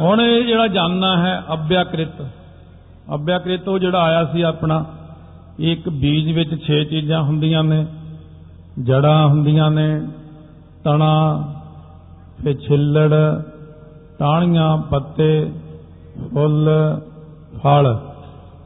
ਹੁਣ 0.00 0.20
ਇਹ 0.20 0.44
ਜਿਹੜਾ 0.44 0.66
ਜਾਨਣਾ 0.66 1.16
ਹੈ 1.16 1.42
ਅਭਿਆਕ੍ਰਿਤ 1.52 2.22
ਅਭਿਆਕ੍ਰਿਤ 3.14 3.68
ਉਹ 3.68 3.78
ਜਿਹੜਾ 3.78 4.02
ਆਇਆ 4.02 4.24
ਸੀ 4.24 4.42
ਆਪਣਾ 4.42 4.84
ਇੱਕ 5.58 5.88
ਬੀਜ 5.88 6.32
ਵਿੱਚ 6.32 6.50
6 6.66 6.82
ਚੀਜ਼ਾਂ 6.84 7.22
ਹੁੰਦੀਆਂ 7.22 7.64
ਨੇ 7.64 7.86
ਜੜਾਂ 8.82 9.26
ਹੁੰਦੀਆਂ 9.26 9.70
ਨੇ 9.70 9.88
ਤਣਾ 10.84 11.14
ਤੇ 12.44 12.54
ਛਿੱਲੜ, 12.54 13.14
ਟਾਹਣੀਆਂ, 14.18 14.76
ਪੱਤੇ, 14.76 15.50
ਫੁੱਲ, 16.34 16.68
ਫਲ। 17.64 17.98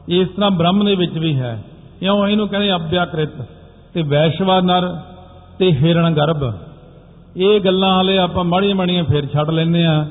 ਇਸ 0.09 0.27
ਤਰ੍ਹਾਂ 0.27 0.51
ਬ੍ਰਹਮ 0.51 0.85
ਦੇ 0.85 0.95
ਵਿੱਚ 0.95 1.17
ਵੀ 1.17 1.39
ਹੈ। 1.39 1.63
ਕਿਉਂ 1.99 2.27
ਇਹਨੂੰ 2.27 2.47
ਕਹਿੰਦੇ 2.47 2.75
ਅਭਿਆਕ੍ਰਿਤ 2.75 3.41
ਤੇ 3.93 4.01
ਵੈਸ਼ਵਾ 4.01 4.61
ਨਰ 4.61 4.97
ਤੇ 5.59 5.71
ਹਿਰਣ 5.71 6.13
ਗਰਭ। 6.13 6.53
ਇਹ 7.37 7.59
ਗੱਲਾਂ 7.59 8.01
ਹਲੇ 8.01 8.17
ਆਪਾਂ 8.17 8.43
ਮਾੜੀਆਂ 8.43 8.75
ਮਾੜੀਆਂ 8.75 9.03
ਫੇਰ 9.03 9.25
ਛੱਡ 9.25 9.49
ਲੈਂਦੇ 9.49 9.85
ਆ 9.85 10.05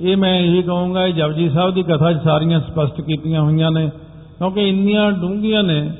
ਇਹ 0.00 0.16
ਮੈਂ 0.16 0.40
ਇਹੀ 0.40 0.62
ਕਹੂੰਗਾ, 0.62 1.06
ਇਹ 1.06 1.14
ਜਪਜੀ 1.14 1.50
ਸਾਹਿਬ 1.50 1.74
ਦੀ 1.74 1.82
ਕਥਾ 1.82 2.12
'ਚ 2.12 2.24
ਸਾਰੀਆਂ 2.24 2.60
ਸਪਸ਼ਟ 2.60 3.00
ਕੀਤੀਆਂ 3.00 3.42
ਹੋਈਆਂ 3.42 3.70
ਨੇ। 3.70 3.90
ਕਿਉਂਕਿ 4.38 4.68
ਇੰਨੀਆਂ 4.68 5.12
ਡੂੰਘੀਆਂ 5.12 5.62
ਨੇ, 5.62 5.90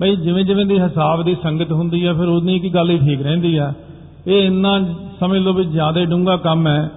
ਬਈ 0.00 0.16
ਜਿਵੇਂ 0.16 0.44
ਜਿਵੇਂ 0.44 0.66
ਦੀ 0.66 0.78
ਹਿਸਾਬ 0.78 1.22
ਦੀ 1.22 1.36
ਸੰਗਤ 1.42 1.72
ਹੁੰਦੀ 1.72 2.06
ਆ, 2.06 2.12
ਫਿਰ 2.12 2.28
ਉਨੀ 2.28 2.58
ਕੀ 2.58 2.74
ਗੱਲ 2.74 2.90
ਹੀ 2.90 2.98
ਠੀਕ 2.98 3.22
ਰਹਿੰਦੀ 3.22 3.56
ਆ। 3.56 3.72
ਇਹ 4.26 4.46
ਇੰਨਾ 4.46 4.80
ਸਮਝ 5.20 5.38
ਲਓ 5.38 5.52
ਵੀ 5.52 5.64
ਜ਼ਿਆਦਾ 5.64 6.04
ਡੂੰਘਾ 6.04 6.36
ਕੰਮ 6.36 6.66
ਹੈ। 6.68 6.90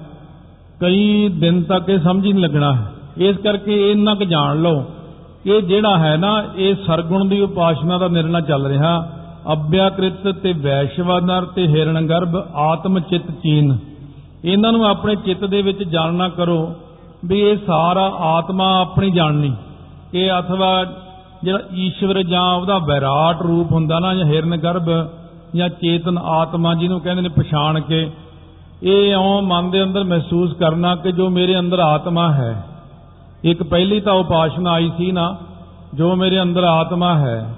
ਕਈ 0.81 1.29
ਦਿਨ 1.29 1.61
ਤੱਕ 1.63 1.89
ਇਹ 1.89 1.99
ਸਮਝ 1.99 2.25
ਹੀ 2.25 2.33
ਨਹੀਂ 2.33 2.43
ਲੱਗਣਾ। 2.43 2.85
ਇਸ 3.17 3.37
ਕਰਕੇ 3.37 3.87
ਇਹ 3.87 3.91
ਇੰਨਾ 3.91 4.15
ਕੁ 4.15 4.25
ਜਾਣ 4.25 4.61
ਲਓ 4.61 4.79
ਕਿ 5.43 5.49
ਇਹ 5.49 5.61
ਜਿਹੜਾ 5.61 5.97
ਹੈ 5.97 6.17
ਨਾ, 6.17 6.43
ਇਹ 6.55 6.75
ਸਰਗੁਣ 6.87 7.25
ਦੀ 7.25 7.41
ਉਪਾਸ਼ਨਾ 7.41 7.97
ਦਾ 7.97 8.07
ਨਿਰਣਾ 8.07 8.41
ਚੱਲ 8.41 8.65
ਰਿਹਾ। 8.65 9.11
ਅਭਿਆਕ੍ਰਿਤ 9.53 10.27
ਤੇ 10.27 10.53
ਵੈਸ਼ਵਾਨਰ 10.53 11.45
ਤੇ 11.45 11.67
ਹਿਰਣ 11.67 12.07
ਗਰਭ 12.07 12.35
ਆਤਮ 12.55 12.99
ਚਿਤ 12.99 13.31
ਚੀਨ। 13.31 13.77
ਇਹਨਾਂ 14.45 14.71
ਨੂੰ 14.71 14.85
ਆਪਣੇ 14.87 15.15
ਚਿੱਤ 15.15 15.45
ਦੇ 15.45 15.61
ਵਿੱਚ 15.61 15.83
ਜਾਣਨਾ 15.83 16.29
ਕਰੋ 16.29 16.73
ਵੀ 17.25 17.39
ਇਹ 17.39 17.57
ਸਾਰਾ 17.67 18.05
ਆਤਮਾ 18.09 18.81
ਆਪਣੀ 18.81 19.11
ਜਾਣਨੀ। 19.11 19.53
ਇਹ 20.13 20.29
ਅਥਵਾ 20.39 20.85
ਜਿਹੜਾ 21.43 21.59
ਈਸ਼ਵਰ 21.73 22.23
ਜਾਂ 22.23 22.53
ਉਹਦਾ 22.53 22.77
ਵਿਰਾਟ 22.77 23.41
ਰੂਪ 23.41 23.71
ਹੁੰਦਾ 23.71 23.99
ਨਾ, 23.99 24.13
ਜਾਂ 24.15 24.25
ਹਿਰਨ 24.25 24.57
ਗਰਭ 24.57 24.89
ਜਾਂ 25.55 25.69
ਚੇਤਨ 25.69 26.17
ਆਤਮਾ 26.17 26.73
ਜਿਹਨੂੰ 26.73 27.01
ਕਹਿੰਦੇ 27.01 27.21
ਨੇ 27.21 27.29
ਪਛਾਣ 27.29 27.79
ਕੇ, 27.79 28.11
ਇਹ 28.83 29.11
ਇਉਂ 29.11 29.41
ਮਨ 29.41 29.71
ਦੇ 29.71 29.83
ਅੰਦਰ 29.83 30.03
ਮਹਿਸੂਸ 30.03 30.53
ਕਰਨਾ 30.53 30.95
ਕਿ 30.95 31.11
ਜੋ 31.11 31.29
ਮੇਰੇ 31.29 31.59
ਅੰਦਰ 31.59 31.79
ਆਤਮਾ 31.79 32.31
ਹੈ। 32.31 32.65
ਇੱਕ 33.43 33.63
ਪਹਿਲੀ 33.63 33.99
ਤਾਂ 33.99 34.13
ਉਪਾਸ਼ਨਾ 34.13 34.71
ਆਈ 34.71 34.91
ਸੀ 34.97 35.11
ਨਾ, 35.11 35.37
ਜੋ 35.93 36.15
ਮੇਰੇ 36.15 36.41
ਅੰਦਰ 36.41 36.63
ਆਤਮਾ 36.63 37.17
ਹੈ। 37.17 37.55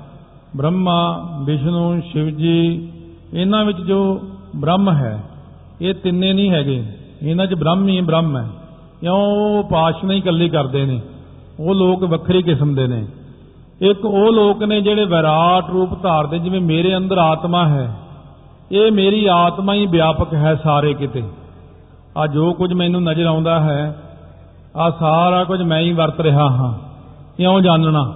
ਬ੍ਰਹਮਾ, 0.56 1.30
ਵਿਸ਼ਨੂੰ 1.44 2.02
ਸ਼ਿਵ 2.12 2.30
ਜੀ 2.30 2.92
ਇਹਨਾਂ 3.34 3.66
ਵਿੱਚ 3.66 3.78
ਜੋ 3.78 4.20
ਬ੍ਰਹਮ 4.56 4.90
ਹੈ, 4.90 5.24
ਇਹ 5.82 5.94
ਤਿੰਨੇ 5.94 6.34
ਨਹੀਂ 6.34 6.52
ਹੈਗੇ। 6.52 6.86
ਇਹਨਾਂ 7.22 7.48
'ਚ 7.48 7.54
ਬ੍ਰਹਮ 7.54 7.88
ਹੀ 7.88 8.02
ਬ੍ਰਹਮ 8.02 8.38
ਹੈ। 8.38 8.48
ਕਿਉਂ 9.02 9.18
ਉਹ 9.18 9.60
ਉਪਾਸ਼ਨਾ 9.60 10.14
ਹੀ 10.14 10.18
ਇਕੱਲੀ 10.18 10.50
ਕਰਦੇ 10.50 10.86
ਨੇ। 10.86 11.02
ਉਹ 11.60 11.76
ਲੋਕ 11.76 12.04
ਵੱਖਰੀ 12.04 12.42
ਕਿਸਮ 12.42 12.76
ਦੇ 12.76 12.88
ਨੇ। 12.88 13.06
ਇੱਕ 13.82 14.06
ਉਹ 14.06 14.32
ਲੋਕ 14.34 14.64
ਨੇ 14.64 14.82
ਜਿਹੜੇ 14.82 15.06
ਵਿਰਾਟ 15.06 15.70
ਰੂਪ 15.70 16.02
ਧਾਰਦੇ 16.04 16.40
ਜਿਵੇਂ 16.40 16.62
ਮੇਰੇ 16.62 16.98
ਅੰਦਰ 16.98 17.18
ਆਤਮਾ 17.18 17.68
ਹੈ। 17.68 17.94
ਇਹ 18.72 18.92
ਮੇਰੀ 18.92 19.26
ਆਤਮਾ 19.26 19.74
ਹੀ 19.74 19.86
ਵਿਆਪਕ 19.86 20.34
ਹੈ 20.34 20.56
ਸਾਰੇ 20.56 20.94
ਕਿਤੇ। 20.94 21.24
ਆ 22.18 22.28
ਜੋ 22.28 22.54
ਕੁਝ 22.54 22.74
ਮੈਨੂੰ 22.74 23.04
ਨਜ਼ਰ 23.04 23.26
ਆਉਂਦਾ 23.26 23.60
ਹੈ 23.60 24.04
ਆ 24.78 24.90
ਸਾਰਾ 24.90 25.44
ਕੁਝ 25.44 25.62
ਮੈਂ 25.62 25.80
ਹੀ 25.80 25.92
ਵਰਤ 25.94 26.20
ਰਿਹਾ 26.20 26.50
ਹਾਂ। 26.50 26.74
ਕਿਉਂ 27.38 27.62
ਜਾਣਨਾ 27.62 28.14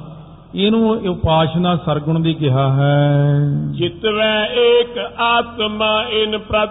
ਇਹਨੂੰ 0.56 0.89
ਉਪਾਸ਼ਨਾ 1.10 1.75
ਸਰਗੁਣ 1.75 2.19
ਦੀ 2.19 2.34
ਕਿਹਾ 2.34 2.71
ਹੈ। 2.73 3.39
ਜਿਤਵੈ 3.71 4.45
ਏਕ 4.45 4.97
ਆਤਮਾ 5.19 6.04
ਇਨ 6.10 6.38
ਪ੍ਰਤ 6.38 6.69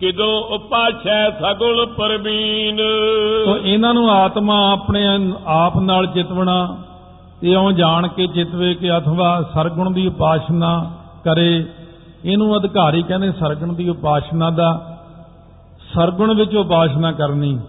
ਕਿਦੋਂ 0.00 0.40
ਉਪਾਸ਼ੈ 0.54 1.30
ਸਗੁਣ 1.30 1.86
ਪਰਬੀਨ। 1.86 2.76
ਸੋ 3.44 3.56
ਇਹਨਾਂ 3.64 3.94
ਨੂੰ 3.94 4.10
ਆਤਮਾ 4.10 4.72
ਆਪਣੇ 4.72 5.06
ਆਪ 5.46 5.78
ਨਾਲ 5.78 6.06
ਚਿਤਵਣਾ 6.06 6.76
ਇਉਂ 7.42 7.72
ਜਾਣ 7.72 8.08
ਕੇ 8.08 8.26
ਚਿਤਵੇ 8.26 8.74
ਕਿ 8.74 8.98
ਅਥਵਾ 8.98 9.50
ਸਰਗੁਣ 9.54 9.90
ਦੀ 9.90 10.06
ਉਪਾਸ਼ਨਾ 10.06 10.90
ਕਰੇ। 11.24 11.66
ਇਹਨੂੰ 12.24 12.58
ਅਧਿਕਾਰੀ 12.58 13.02
ਕਹਿੰਦੇ 13.02 13.32
ਸਰਗੁਣ 13.32 13.72
ਦੀ 13.72 13.88
ਉਪਾਸ਼ਨਾ 13.88 14.50
ਦਾ। 14.50 14.98
ਸਰਗੁਣ 15.94 16.34
ਵਿੱਚ 16.34 16.54
ਉਪਾਸ਼ਨਾ 16.54 17.12
ਕਰਨੀ। 17.12 17.60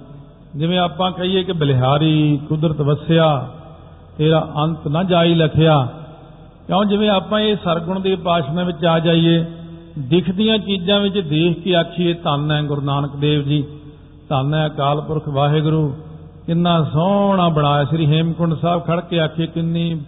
ਜਿਵੇਂ 0.55 0.79
ਆਪਾਂ 0.79 1.11
ਕਹੀਏ 1.11 1.43
ਕਿ 1.43 1.51
ਬਲਿਹਾਰੀ, 1.51 2.39
ਕੁਦਰਤ 2.49 2.81
ਵਸਿਆ, 2.81 3.49
ਤੇਰਾ 4.17 4.49
ਅੰਤ 4.63 4.87
ਨਾ 4.87 5.03
ਜਾਈ 5.03 5.35
ਲਖਿਆ। 5.35 5.87
ਕਿਉਂ 6.67 6.85
ਜਿਵੇਂ 6.85 7.09
ਆਪਾਂ 7.09 7.39
ਇਹ 7.39 7.55
ਸਰਗੁਣ 7.63 7.99
ਦੀ 7.99 8.13
ਉਪਾਸ਼ਨਾ 8.13 8.63
ਵਿੱਚ 8.63 8.85
ਆ 8.85 8.99
ਜਾਈਏ, 8.99 9.45
ਦਿਖਦੀਆਂ 9.99 10.57
ਚੀਜ਼ਾਂ 10.57 10.99
ਵਿੱਚ 10.99 11.19
ਦੇਖ 11.19 11.63
ਕੇ 11.63 11.75
ਆਖੀਏ, 11.75 12.13
ਧੰਨ 12.13 12.51
ਹੈ 12.51 12.61
ਗੁਰੂ 12.61 12.81
ਨਾਨਕ 12.81 13.15
ਦੇਵ 13.15 13.41
ਜੀ, 13.41 13.63
ਧੰਨ 14.29 14.53
ਹੈ 14.53 14.67
ਅਕਾਲ 14.67 15.01
ਪੁਰਖ 15.01 15.29
ਵਾਹਿਗੁਰੂ। 15.29 15.95
ਕਿੰਨਾ 16.45 16.83
ਸੋਹਣਾ 16.83 17.49
ਬਣਾਇਆ 17.49 17.85
ਸ੍ਰੀ 17.85 18.05
ਹੇਮਕੁੰਡ 18.05 18.53
ਸਾਹਿਬ 18.53 18.85
ਖੜ 18.85 18.99
ਕੇ 18.99 19.19
ਆਖੀਏ 19.19 19.47
ਕਿੰਨੀ 19.47 20.01